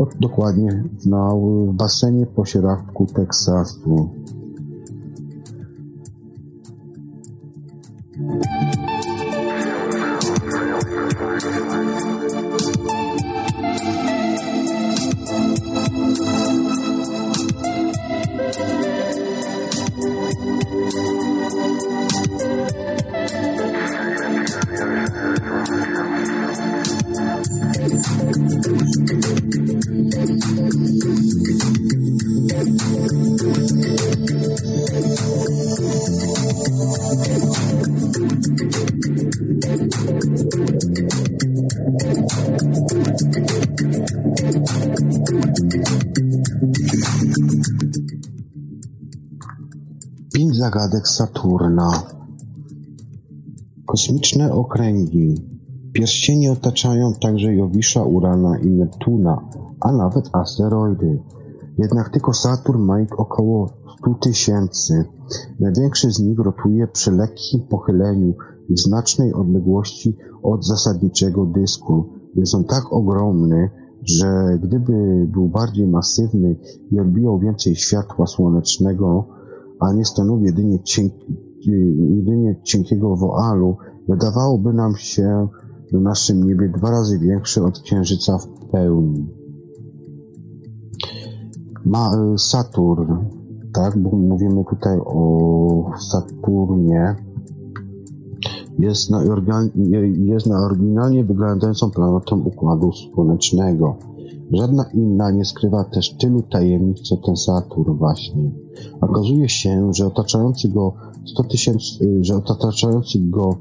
[0.00, 4.10] O, dokładnie na, w basenie po środku Teksasu.
[50.70, 51.90] Zagadek Saturna
[53.86, 55.34] Kosmiczne okręgi
[55.92, 59.48] Pierścienie otaczają także Jowisza, Urana i Neptuna,
[59.80, 61.22] a nawet asteroidy.
[61.78, 65.04] Jednak tylko Saturn ma ich około 100 tysięcy.
[65.60, 68.34] Największy z nich rotuje przy lekkim pochyleniu
[68.68, 72.04] i znacznej odległości od zasadniczego dysku.
[72.34, 73.70] Jest on tak ogromny,
[74.04, 76.56] że gdyby był bardziej masywny
[76.90, 79.39] i odbijał więcej światła słonecznego,
[79.80, 81.36] a nie stanowił jedynie, cienki,
[82.16, 83.76] jedynie cienkiego woalu,
[84.08, 85.48] wydawałoby nam się
[85.92, 89.26] na naszym niebie dwa razy większy od Księżyca w pełni.
[91.84, 93.14] Ma Saturn,
[93.72, 97.16] tak, bo mówimy tutaj o Saturnie,
[98.78, 99.22] jest na,
[100.14, 103.96] jest na oryginalnie wyglądającą planetą Układu Słonecznego.
[104.52, 108.50] Żadna inna nie skrywa też tylu tajemnic, co ten Saturn właśnie.
[109.00, 110.94] Okazuje się, że otaczający go
[111.26, 113.56] 100 tysięcy, że otaczający go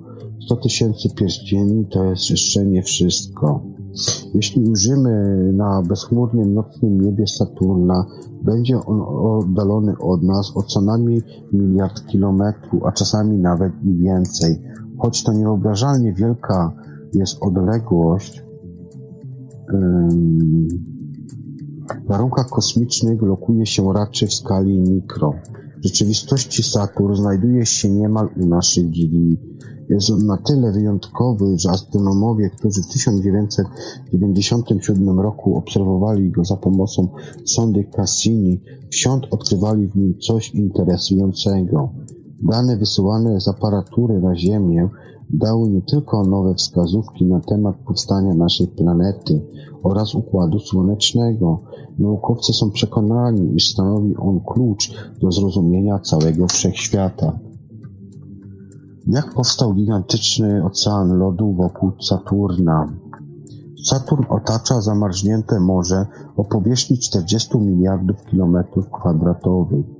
[0.46, 3.62] 100 tysięcy pierścieni to jest jeszcze nie wszystko.
[4.34, 8.06] Jeśli ujrzymy na bezchmurnym nocnym niebie Saturna,
[8.42, 11.22] będzie on oddalony od nas o co najmniej
[11.54, 14.62] miliard kilometrów, a czasami nawet i więcej.
[14.98, 16.72] Choć to niewyobrażalnie wielka
[17.14, 18.44] jest odległość,
[22.08, 25.34] warunkach kosmicznych lokuje się raczej w skali mikro.
[25.80, 29.38] W rzeczywistości Saturn znajduje się niemal u naszych drzwi.
[29.90, 37.08] Jest on na tyle wyjątkowy, że astronomowie, którzy w 1997 roku obserwowali go za pomocą
[37.46, 41.90] sondy Cassini, wsiąd odkrywali w nim coś interesującego.
[42.44, 44.90] Dane wysyłane z aparatury na Ziemię
[45.30, 49.42] dały nie tylko nowe wskazówki na temat powstania naszej planety
[49.84, 51.62] oraz Układu Słonecznego.
[52.00, 57.40] Naukowcy są przekonani, iż stanowi on klucz do zrozumienia całego wszechświata.
[59.08, 62.94] Jak powstał gigantyczny ocean lodu wokół Saturna?
[63.86, 66.06] Saturn otacza zamarznięte morze
[66.38, 69.99] o powierzchni 40 miliardów kilometrów kwadratowych.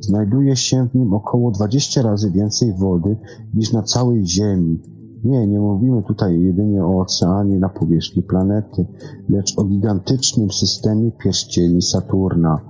[0.00, 3.16] Znajduje się w nim około 20 razy więcej wody
[3.54, 4.82] niż na całej Ziemi.
[5.24, 8.86] Nie, nie mówimy tutaj jedynie o oceanie na powierzchni planety,
[9.28, 12.60] lecz o gigantycznym systemie pierścieni Saturna.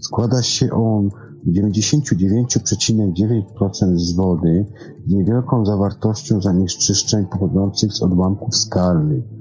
[0.00, 1.10] Składa się on
[1.46, 4.66] 99,9% z wody
[5.06, 9.33] z niewielką zawartością zanieczyszczeń pochodzących z odłamków skalnych.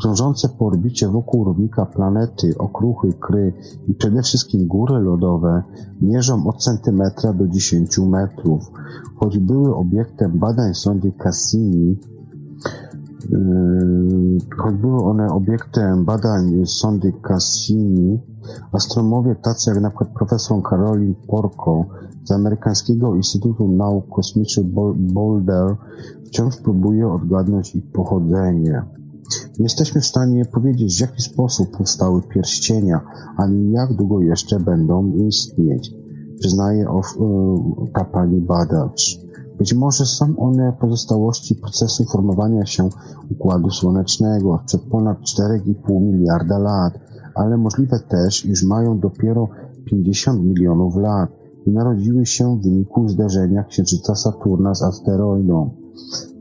[0.00, 3.52] Krążące po orbicie wokół równika planety okruchy, kry
[3.88, 5.62] i przede wszystkim góry lodowe
[6.00, 8.70] mierzą od centymetra do 10 metrów.
[9.16, 11.98] Choć były obiektem badań sondy Cassini,
[13.30, 18.20] yy, choć były one obiektem badań sondy Cassini,
[18.72, 21.84] astronomowie tacy jak przykład profesor Caroline Porco
[22.24, 24.66] z Amerykańskiego Instytutu Nauk Kosmicznych
[24.96, 25.76] Boulder
[26.26, 28.82] wciąż próbuje odgadnąć ich pochodzenie.
[29.58, 33.00] Jesteśmy w stanie powiedzieć, w jaki sposób powstały pierścienia,
[33.36, 35.94] ani jak długo jeszcze będą istnieć,
[36.38, 39.18] przyznaje o, y, pani badacz.
[39.58, 42.88] Być może są one pozostałości procesu formowania się
[43.30, 46.92] Układu Słonecznego sprzed ponad 4,5 miliarda lat,
[47.34, 49.48] ale możliwe też, iż mają dopiero
[49.84, 51.30] 50 milionów lat
[51.66, 55.70] i narodziły się w wyniku zderzenia Księżyca Saturna z asteroidą.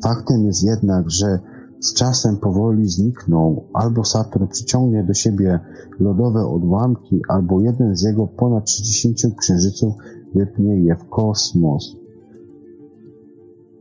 [0.04, 1.40] Faktem jest jednak, że
[1.86, 5.60] z czasem powoli znikną, albo Saturn przyciągnie do siebie
[6.00, 9.94] lodowe odłamki, albo jeden z jego ponad 60 księżyców
[10.36, 11.96] wypnie je w kosmos.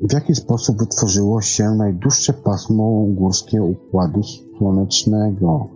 [0.01, 4.21] W jaki sposób wytworzyło się najdłuższe pasmo górskie Układu
[4.59, 5.69] Słonecznego?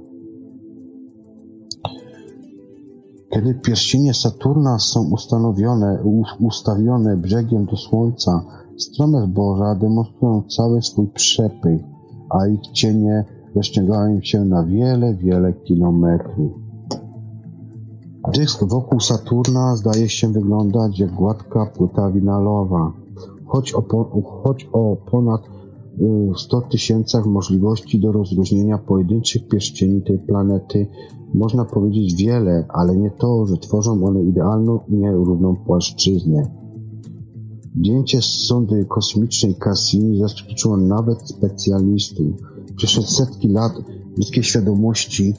[3.30, 6.02] Kiedy pierścienie Saturna są ustanowione,
[6.40, 8.44] ustawione brzegiem do Słońca,
[8.78, 11.80] strome zboża demonstrują cały swój przepych,
[12.30, 13.24] a ich cienie
[13.54, 16.52] rozciągają się na wiele, wiele kilometrów.
[18.34, 22.92] Dysk wokół Saturna zdaje się wyglądać jak gładka płyta winalowa.
[23.46, 23.82] Choć o,
[24.44, 25.40] choć o ponad
[26.36, 30.86] 100 y, tysięcach możliwości do rozróżnienia pojedynczych pierścieni tej planety,
[31.34, 36.50] można powiedzieć wiele, ale nie to, że tworzą one idealną nierówną płaszczyznę.
[37.78, 42.26] Zdjęcie z sondy kosmicznej Cassini zaskoczyło nawet specjalistów.
[42.76, 43.72] Przez setki lat
[44.16, 45.34] ludzkiej świadomości,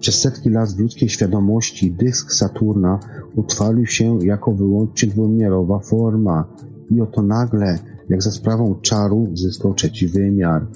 [0.00, 3.00] przez setki lat ludzkiej świadomości dysk Saturna
[3.36, 6.44] utrwalił się jako wyłącznie dwuwymiarowa forma
[6.90, 7.78] i oto nagle,
[8.08, 10.66] jak za sprawą czaru, zyskał trzeci wymiar.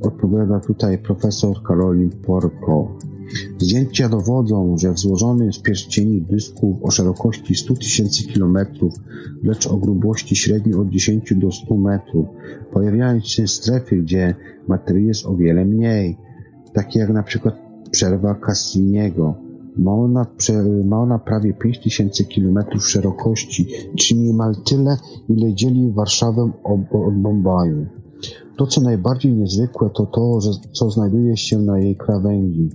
[0.00, 2.98] Odpowiada tutaj profesor Karolin Porko.
[3.58, 8.94] Zdjęcia dowodzą, że w złożonym z pierścieni dysku o szerokości 100 tysięcy kilometrów,
[9.42, 12.26] lecz o grubości średniej od 10 do 100 metrów,
[12.72, 14.34] pojawiają się strefy, gdzie
[14.68, 16.16] materii jest o wiele mniej,
[16.72, 17.54] takie jak na przykład
[17.90, 19.34] przerwa Cassiniego.
[19.76, 20.26] Ma ona,
[20.84, 23.66] ma ona prawie 5000 kilometrów szerokości,
[23.98, 24.96] czyli niemal tyle,
[25.28, 27.86] ile dzieli Warszawę od Bombaju.
[28.56, 32.70] To, co najbardziej niezwykłe, to to, że, co znajduje się na jej krawędzi.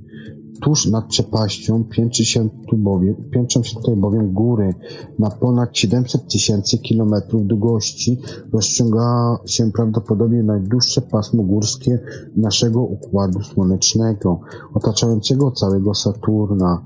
[0.63, 4.73] Tuż nad przepaścią piętrzy się tu bowiem, piętrzą się tutaj bowiem góry
[5.19, 8.21] na ponad 700 tysięcy kilometrów długości.
[8.53, 11.99] Rozciąga się prawdopodobnie najdłuższe pasmo górskie
[12.35, 14.39] naszego Układu Słonecznego,
[14.73, 16.85] otaczającego całego Saturna.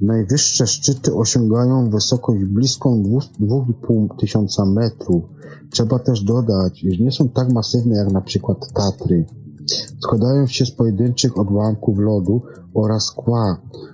[0.00, 3.02] Najwyższe szczyty osiągają wysokość bliską
[3.40, 5.24] 2,5 tysiąca metrów.
[5.70, 9.26] Trzeba też dodać, że nie są tak masywne jak na przykład Tatry.
[10.02, 12.42] Składają się z pojedynczych odłamków lodu
[12.74, 13.14] oraz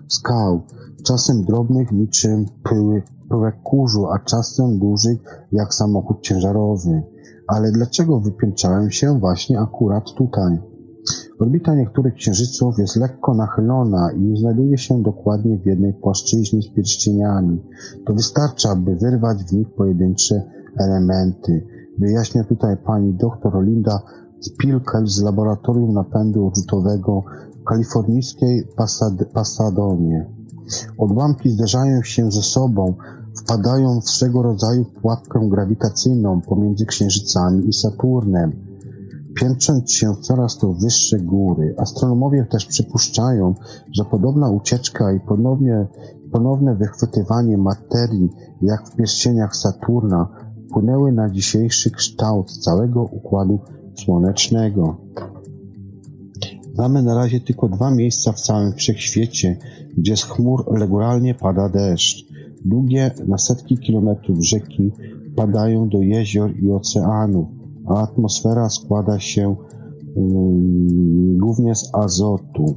[0.08, 0.60] skał,
[1.04, 5.18] czasem drobnych niczym pyły, pyłek kurzu, a czasem dużych
[5.52, 7.02] jak samochód ciężarowy.
[7.46, 10.58] Ale dlaczego wypiętrzają się właśnie akurat tutaj?
[11.38, 17.62] Orbita niektórych księżyców jest lekko nachylona i znajduje się dokładnie w jednej płaszczyźnie z pierścieniami.
[18.06, 20.42] To wystarcza, by wyrwać w nich pojedyncze
[20.78, 21.66] elementy.
[21.98, 24.02] Wyjaśnia tutaj pani dr Linda
[24.40, 27.22] Spilkel z Laboratorium Napędu Odrzutowego
[27.60, 30.26] w kalifornijskiej Pasad Pasadonie.
[30.98, 32.94] Odłamki zderzają się ze sobą,
[33.36, 38.52] wpadają w swego rodzaju pułapkę grawitacyjną pomiędzy Księżycami i Saturnem,
[39.40, 41.74] piętrząc się w coraz to wyższe góry.
[41.78, 43.54] Astronomowie też przypuszczają,
[43.92, 45.86] że podobna ucieczka i ponownie,
[46.32, 48.30] ponowne wychwytywanie materii,
[48.62, 50.28] jak w pierścieniach Saturna,
[50.68, 53.60] wpłynęły na dzisiejszy kształt całego Układu
[54.04, 54.96] Słonecznego.
[56.76, 59.56] Mamy na razie tylko dwa miejsca w całym wszechświecie,
[59.96, 62.26] gdzie z chmur regularnie pada deszcz.
[62.64, 64.90] Długie na setki kilometrów rzeki
[65.36, 67.48] padają do jezior i oceanów,
[67.86, 69.56] a atmosfera składa się
[70.14, 72.74] um, głównie z azotu.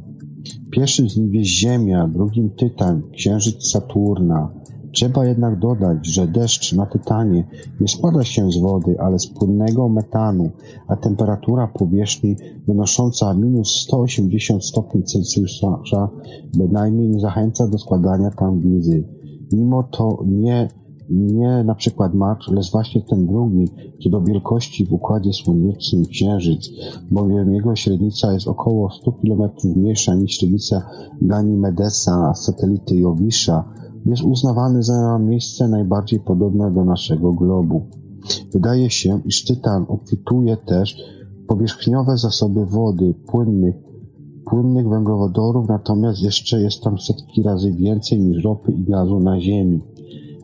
[0.71, 4.53] Pierwszym z nich jest Ziemia, drugim Tytan, Księżyc Saturna,
[4.91, 7.47] Trzeba jednak dodać, że deszcz na Tytanie
[7.81, 10.49] nie składa się z wody, ale z płynnego metanu,
[10.87, 12.35] a temperatura powierzchni
[12.67, 16.09] wynosząca minus 180 stopni Celsjusza
[16.57, 19.03] bynajmniej nie zachęca do składania tam wizy.
[19.51, 20.69] Mimo to nie
[21.11, 23.67] nie na przykład Mars, lecz właśnie ten drugi,
[24.03, 26.69] co do wielkości w Układzie Słonecznym Księżyc,
[27.11, 29.41] bowiem jego średnica jest około 100 km
[29.75, 30.81] mniejsza niż średnica
[31.21, 33.63] Ganymedesa, satelity Jowisza,
[34.05, 37.81] jest uznawany za miejsce najbardziej podobne do naszego globu.
[38.53, 40.97] Wydaje się, iż Tytan obfituje też
[41.47, 43.75] powierzchniowe zasoby wody, płynnych,
[44.45, 49.81] płynnych węglowodorów, natomiast jeszcze jest tam setki razy więcej niż ropy i gazu na Ziemi.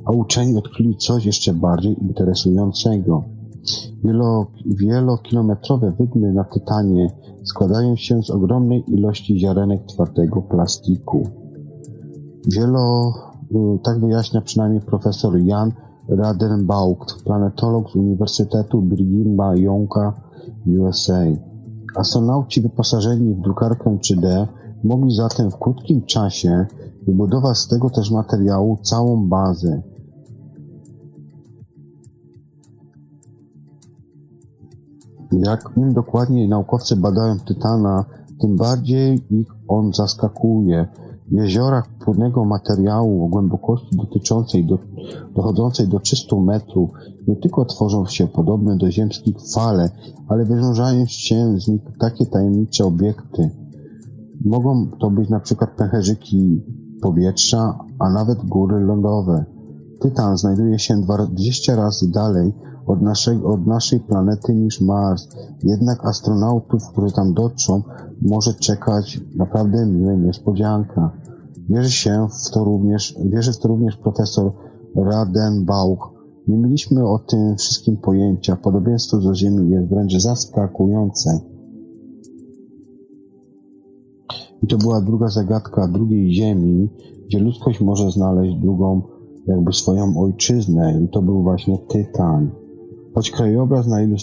[0.05, 3.24] A uczeni odkryli coś jeszcze bardziej interesującego.
[4.03, 7.10] Wielo, wielokilometrowe wydmy na Tytanie
[7.43, 11.24] składają się z ogromnej ilości ziarenek twardego plastiku.
[12.53, 13.14] Wielo,
[13.84, 15.72] tak wyjaśnia przynajmniej profesor Jan
[16.10, 20.14] Radenbaucht, planetolog z Uniwersytetu Brighama Younga
[20.80, 21.24] USA.
[21.95, 24.48] Astronauci wyposażeni w drukarkę 3D
[24.84, 26.66] mogli zatem w krótkim czasie
[27.08, 29.82] wybudować z tego też materiału całą bazę.
[35.32, 38.06] Jak im dokładniej naukowcy badają Tytana,
[38.41, 40.88] tym bardziej ich on zaskakuje.
[41.32, 44.80] Jeziorach płynnego materiału o głębokości dotyczącej do,
[45.36, 46.90] dochodzącej do 300 metrów
[47.28, 49.90] nie tylko tworzą się podobne do ziemskich fale,
[50.28, 53.50] ale wyrządzają się z nich takie tajemnicze obiekty.
[54.46, 56.62] Mogą to być na przykład pęcherzyki
[57.02, 59.46] powietrza, a nawet góry lądowe.
[60.00, 62.54] Tytan znajduje się 20 razy dalej
[62.88, 65.28] od, naszego, od naszej planety niż Mars.
[65.64, 67.82] Jednak astronautów, którzy tam dotrzą,
[68.22, 71.12] może czekać naprawdę miła niespodzianka.
[71.70, 74.52] Wierzy się w to również, wierzy w to również profesor
[74.96, 76.14] Radenbauch.
[76.48, 78.56] Nie mieliśmy o tym wszystkim pojęcia.
[78.56, 81.40] Podobieństwo do Ziemi jest wręcz zaskakujące.
[84.64, 86.90] I to była druga zagadka drugiej Ziemi,
[87.26, 89.02] gdzie ludzkość może znaleźć drugą,
[89.48, 91.02] jakby swoją ojczyznę.
[91.04, 92.52] I to był właśnie Tytan.
[93.18, 94.15] Choć krajobraz na ilu,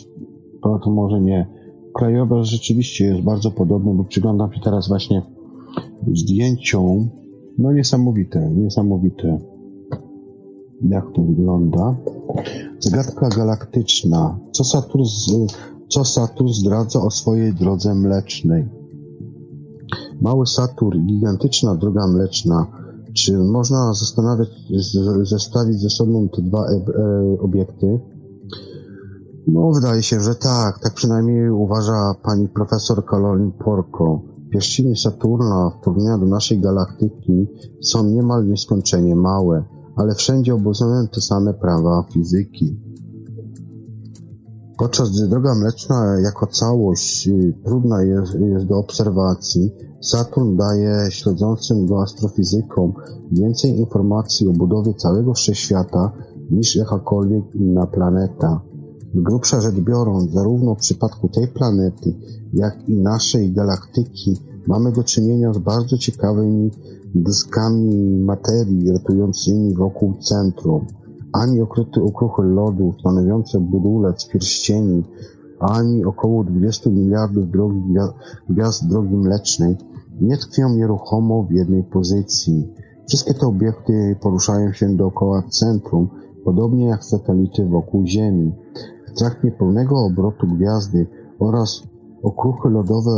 [0.62, 1.46] to, to może nie.
[1.94, 5.22] Krajobraz rzeczywiście jest bardzo podobny, bo przyglądam się teraz właśnie
[6.12, 7.08] zdjęciom.
[7.58, 9.38] No niesamowite, niesamowite.
[10.82, 11.96] Jak to wygląda?
[12.78, 14.38] Zagadka galaktyczna.
[14.52, 15.04] Co Saturn,
[15.88, 18.68] co Saturn zdradza o swojej drodze mlecznej?
[20.20, 22.66] Mały Saturn, gigantyczna droga mleczna.
[23.12, 24.48] Czy można zastanawiać,
[25.22, 28.00] zestawić ze sobą te dwa e, e, obiekty?
[29.46, 30.78] No, wydaje się, że tak.
[30.78, 34.20] Tak przynajmniej uważa pani profesor Caroline Porco.
[34.50, 37.46] Pierścienie Saturna w porównaniu do naszej galaktyki
[37.82, 39.64] są niemal nieskończenie małe,
[39.96, 42.80] ale wszędzie obowiązują te same prawa fizyki.
[44.78, 51.86] Podczas gdy droga mleczna jako całość y, trudna jest, jest do obserwacji, Saturn daje śledzącym
[51.86, 52.92] go astrofizykom
[53.32, 56.12] więcej informacji o budowie całego wszechświata
[56.50, 58.60] niż jakakolwiek inna planeta.
[59.14, 62.14] Grubsza rzecz biorąc, zarówno w przypadku tej planety,
[62.52, 64.36] jak i naszej galaktyki
[64.66, 66.70] mamy do czynienia z bardzo ciekawymi
[67.14, 70.86] dyskami materii rotującymi wokół centrum.
[71.32, 75.04] Ani okryte okruchy lodu stanowiące budulec pierścieni,
[75.60, 77.82] ani około 20 miliardów drogi
[78.50, 79.76] gwiazd drogi mlecznej
[80.20, 82.68] nie tkwią nieruchomo w jednej pozycji.
[83.08, 86.08] Wszystkie te obiekty poruszają się dookoła centrum,
[86.44, 88.52] podobnie jak satelity wokół Ziemi.
[89.14, 91.06] W trakcie pełnego obrotu gwiazdy
[91.38, 91.82] oraz
[92.22, 93.10] okruchy lodowe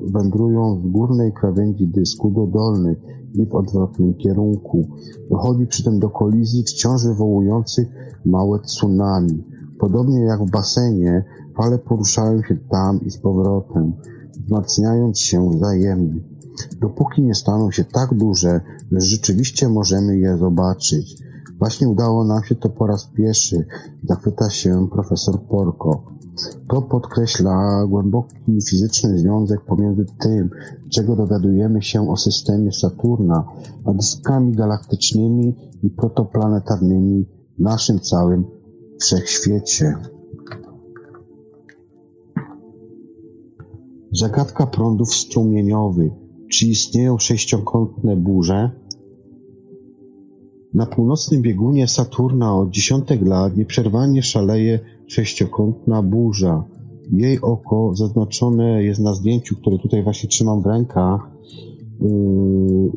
[0.00, 2.96] wędrują z górnej krawędzi dysku do dolnej
[3.34, 4.88] i w odwrotnym kierunku.
[5.30, 7.88] Dochodzi przy tym do kolizji wciąż wywołujących
[8.24, 9.44] małe tsunami.
[9.78, 11.24] Podobnie jak w basenie,
[11.56, 13.92] fale poruszają się tam i z powrotem,
[14.44, 16.20] wzmacniając się wzajemnie.
[16.80, 18.60] Dopóki nie staną się tak duże,
[18.92, 21.16] że rzeczywiście możemy je zobaczyć.
[21.58, 23.66] Właśnie udało nam się to po raz pierwszy,
[24.04, 26.02] zachwyta się profesor Porko.
[26.68, 28.36] To podkreśla głęboki
[28.70, 30.50] fizyczny związek pomiędzy tym,
[30.90, 33.44] czego dowiadujemy się o systemie Saturna,
[33.84, 37.26] a dyskami galaktycznymi i protoplanetarnymi
[37.58, 38.44] w naszym całym
[39.00, 39.96] wszechświecie.
[44.12, 46.12] Zagadka prądów strumieniowych.
[46.50, 48.70] Czy istnieją sześciokątne burze?
[50.76, 56.64] Na północnym biegunie Saturna od dziesiątek lat nieprzerwanie szaleje sześciokątna burza.
[57.12, 61.30] Jej oko zaznaczone jest na zdjęciu, które tutaj właśnie trzymam w rękach,
[62.00, 62.08] yy,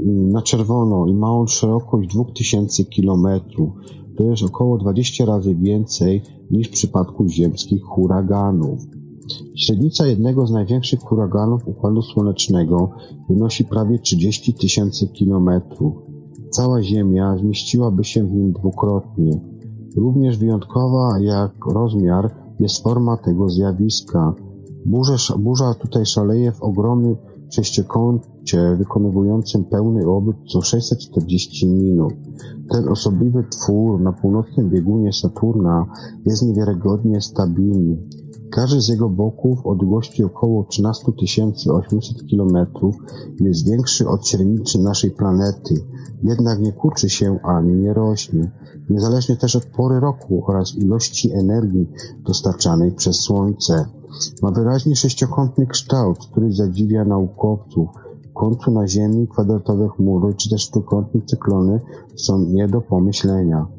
[0.06, 3.70] na czerwono i ma on szerokość 2000 kilometrów.
[4.18, 6.22] To jest około 20 razy więcej
[6.52, 8.80] niż w przypadku ziemskich huraganów.
[9.56, 12.90] Średnica jednego z największych huraganów Układu Słonecznego
[13.30, 16.09] wynosi prawie 30 tysięcy kilometrów.
[16.50, 19.40] Cała Ziemia zmieściłaby się w nim dwukrotnie.
[19.98, 24.34] Również wyjątkowa jak rozmiar jest forma tego zjawiska.
[24.86, 27.16] Burza, burza tutaj szaleje w ogromnym
[27.50, 32.14] sześciokącie wykonującym pełny obrót co 640 minut.
[32.70, 35.86] Ten osobliwy twór na północnym biegunie Saturna
[36.26, 37.98] jest niewiarygodnie stabilny.
[38.52, 41.06] Każdy z jego boków o długości około 13
[41.72, 42.68] 800 km
[43.40, 45.76] jest większy od średnicy naszej planety,
[46.24, 48.52] jednak nie kurczy się ani nie rośnie,
[48.90, 51.90] niezależnie też od pory roku oraz ilości energii
[52.26, 53.86] dostarczanej przez Słońce.
[54.42, 57.90] Ma wyraźnie sześciokątny kształt, który zadziwia naukowców.
[58.30, 61.82] W końcu na Ziemi kwadratowe chmury czy też trójkątne cyklony
[62.16, 63.79] są nie do pomyślenia.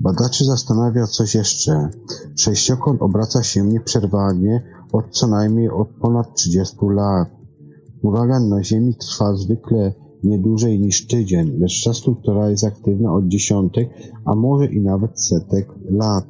[0.00, 1.88] Badaczy zastanawia coś jeszcze.
[2.36, 7.28] Sześciokąt obraca się nieprzerwanie od co najmniej od ponad 30 lat.
[8.02, 9.92] Huragan na Ziemi trwa zwykle
[10.24, 13.88] nie dłużej niż tydzień, lecz czas która jest aktywna od dziesiątek,
[14.24, 16.24] a może i nawet setek lat.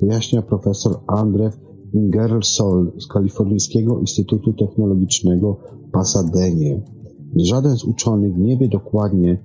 [0.00, 1.56] Wyjaśnia profesor Andrew
[1.92, 6.82] Ingersoll z Kalifornijskiego Instytutu Technologicznego w Pasadenie.
[7.36, 9.38] Żaden z uczonych nie wie dokładnie,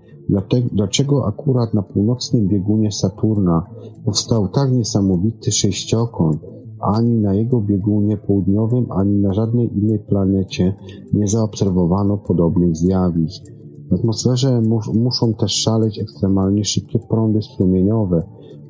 [0.71, 3.63] dlaczego akurat na północnym biegunie Saturna
[4.05, 6.41] powstał tak niesamowity sześciokąt,
[6.79, 10.73] ani na jego biegunie południowym, ani na żadnej innej planecie
[11.13, 13.43] nie zaobserwowano podobnych zjawisk.
[13.91, 18.23] W atmosferze mus muszą też szaleć ekstremalnie szybkie prądy strumieniowe,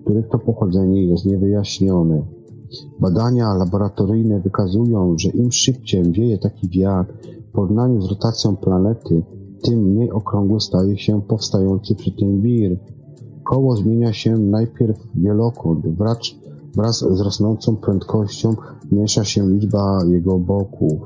[0.04, 2.26] których to pochodzenie jest niewyjaśnione.
[3.00, 7.14] Badania laboratoryjne wykazują, że im szybciej wieje taki wiatr
[7.50, 9.24] w porównaniu z rotacją planety,
[9.64, 12.78] tym mniej okrągły staje się powstający przy tym wir.
[13.44, 16.36] Koło zmienia się najpierw wielokąt, wracz
[16.78, 18.56] Wraz z rosnącą prędkością
[18.90, 21.00] zmniejsza się liczba jego boków,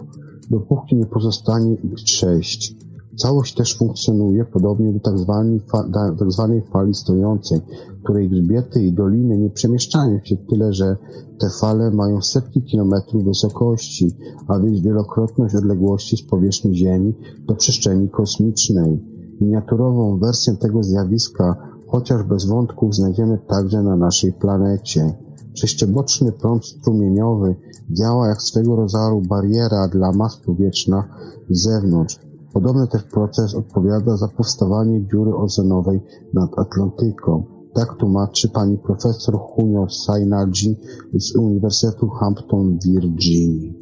[0.50, 2.76] dopóki nie pozostanie ich sześć.
[3.16, 5.62] Całość też funkcjonuje podobnie do.
[5.72, 7.60] Tak, tak fali stojącej,
[8.04, 10.98] której grzbiety i doliny nie przemieszczają się tyle, że
[11.40, 14.12] te fale mają setki kilometrów wysokości,
[14.48, 17.14] a więc wielokrotność odległości z powierzchni Ziemi
[17.48, 19.00] do przestrzeni kosmicznej.
[19.42, 21.56] Miniaturową wersję tego zjawiska,
[21.88, 25.14] chociaż bez wątków, znajdziemy także na naszej planecie.
[25.54, 27.56] Sześcioboczny prąd strumieniowy
[27.90, 31.04] działa jak swego rodzaju bariera dla mas powietrzna
[31.50, 32.31] z zewnątrz.
[32.54, 36.00] Podobny proces odpowiada za powstawanie dziury ozonowej
[36.34, 37.44] nad Atlantyką.
[37.74, 40.80] Tak tłumaczy pani profesor Junio Sainadji
[41.14, 43.82] z Uniwersytetu Hampton w Virginii.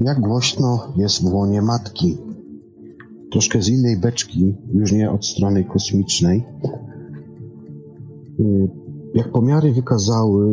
[0.00, 2.18] Jak głośno jest w łonie matki.
[3.30, 6.44] Troszkę z innej beczki, już nie od strony kosmicznej.
[8.40, 8.68] Y,
[9.14, 10.46] jak pomiary wykazały,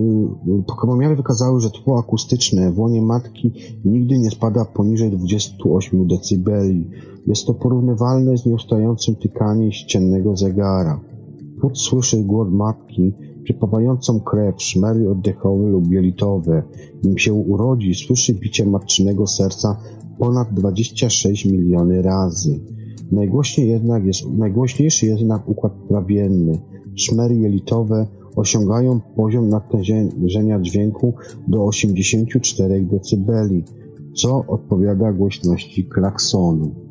[0.81, 3.51] pomiary wykazały, że tło akustyczne w łonie matki
[3.85, 6.51] nigdy nie spada poniżej 28 dB.
[7.27, 10.99] Jest to porównywalne z nieustającym tykaniem ściennego zegara.
[11.61, 13.13] Płód słyszy głos matki,
[13.45, 16.63] przepływającą krew, szmery oddechowe lub jelitowe.
[17.03, 19.77] Nim się urodzi, słyszy bicie matczynego serca
[20.19, 22.59] ponad 26 miliony razy.
[23.11, 26.59] Najgłośniej jednak jest, najgłośniejszy jest jednak układ trawienny.
[26.95, 31.13] Szmery jelitowe osiągają poziom natężenia dźwięku
[31.47, 33.31] do 84 dB,
[34.15, 36.84] co odpowiada głośności klaksonu.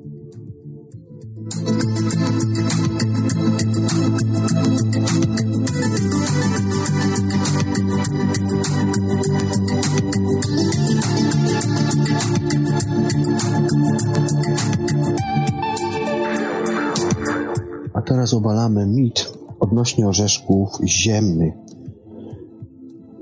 [19.75, 21.55] Odnośnie orzeszków ziemnych.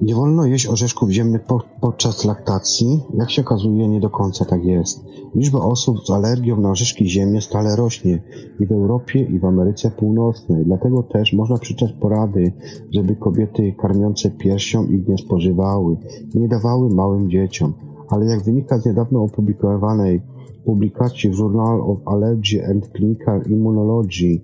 [0.03, 3.01] Nie wolno jeść orzeszków ziemnych po, podczas laktacji.
[3.15, 5.05] Jak się okazuje, nie do końca tak jest.
[5.35, 8.23] Liczba osób z alergią na orzeszki ziemne stale rośnie
[8.61, 10.65] i w Europie, i w Ameryce Północnej.
[10.65, 12.53] Dlatego też można przeczytać porady,
[12.95, 15.97] żeby kobiety karmiące piersią ich nie spożywały,
[16.35, 17.73] nie dawały małym dzieciom.
[18.09, 20.23] Ale jak wynika z niedawno opublikowanej
[20.65, 24.41] publikacji w Journal of Allergy and Clinical Immunology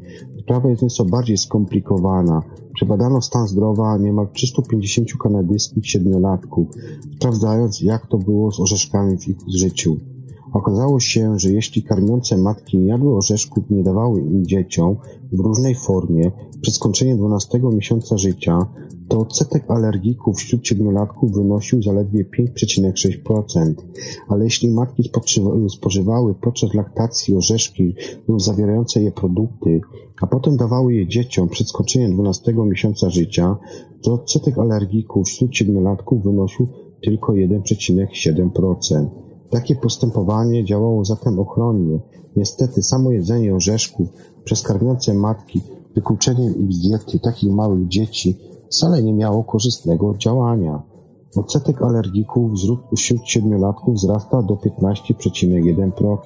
[0.48, 2.42] Sprawa jest nieco bardziej skomplikowana.
[2.74, 6.68] Przebadano stan zdrowia niemal 350 kanadyjskich siedmiolatków,
[7.16, 9.96] sprawdzając jak to było z orzeszkami w ich życiu.
[10.52, 14.96] Okazało się, że jeśli karmiące matki nie jadły orzeszków, nie dawały im dzieciom
[15.32, 16.30] w różnej formie
[16.60, 18.66] przez skończenie 12 miesiąca życia,
[19.08, 23.74] to odsetek alergików wśród siedmiolatków wynosił zaledwie 5,6%.
[24.28, 25.10] Ale jeśli matki
[25.68, 27.94] spożywały podczas laktacji orzeszki
[28.28, 29.80] lub zawierające je produkty,
[30.20, 33.56] a potem dawały je dzieciom przed skończeniem 12 miesiąca życia,
[34.02, 36.68] to odsetek alergików wśród siedmiolatków wynosił
[37.02, 39.27] tylko 1,7%.
[39.50, 41.98] Takie postępowanie działało zatem ochronnie.
[42.36, 44.08] Niestety samo jedzenie orzeszków
[44.44, 45.60] przez karmiące matki
[45.94, 48.38] wykluczeniem ich z diety takich małych dzieci
[48.70, 50.82] wcale nie miało korzystnego działania.
[51.36, 52.52] Odsetek alergików
[52.96, 56.18] wśród siedmiolatków wzrasta do 15,1%.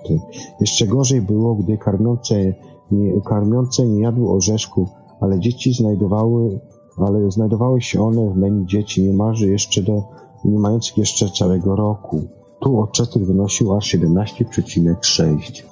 [0.61, 2.35] Jeszcze gorzej było, gdy karmiące
[2.91, 4.89] nie, karmiące nie jadły orzeszków,
[5.20, 6.61] ale dzieci znajdowały,
[6.97, 10.03] ale znajdowały się one w menu dzieci niemalże jeszcze do,
[10.45, 12.20] nie mających jeszcze całego roku.
[12.62, 15.62] Tu odsetek wynosił aż 17,6.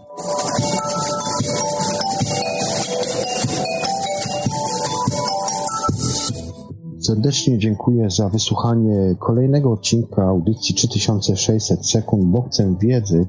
[7.11, 13.26] serdecznie dziękuję za wysłuchanie kolejnego odcinka audycji 3600 sekund bokcem wiedzy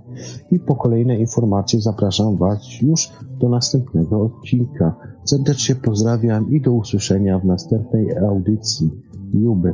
[0.52, 3.10] i po kolejne informacje zapraszam Was już
[3.40, 4.96] do następnego odcinka.
[5.26, 8.90] Serdecznie pozdrawiam i do usłyszenia w następnej audycji.
[9.34, 9.74] Juby.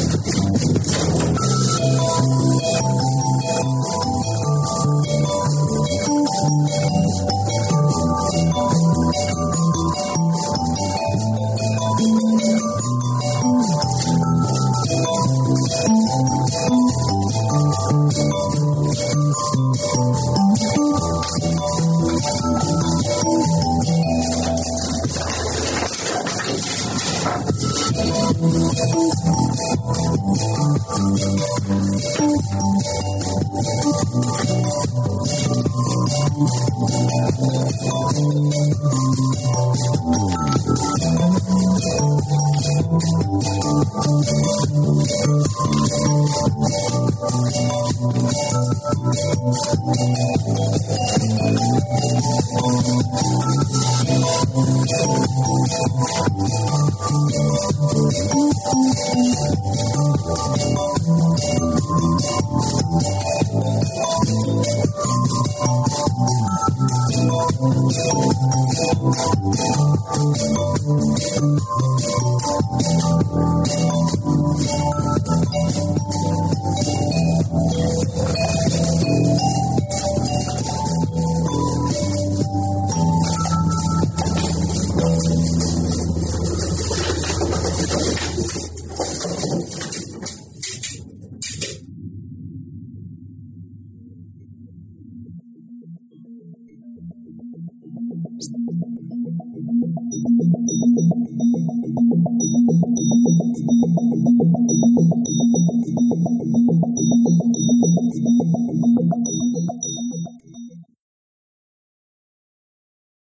[0.00, 0.15] you.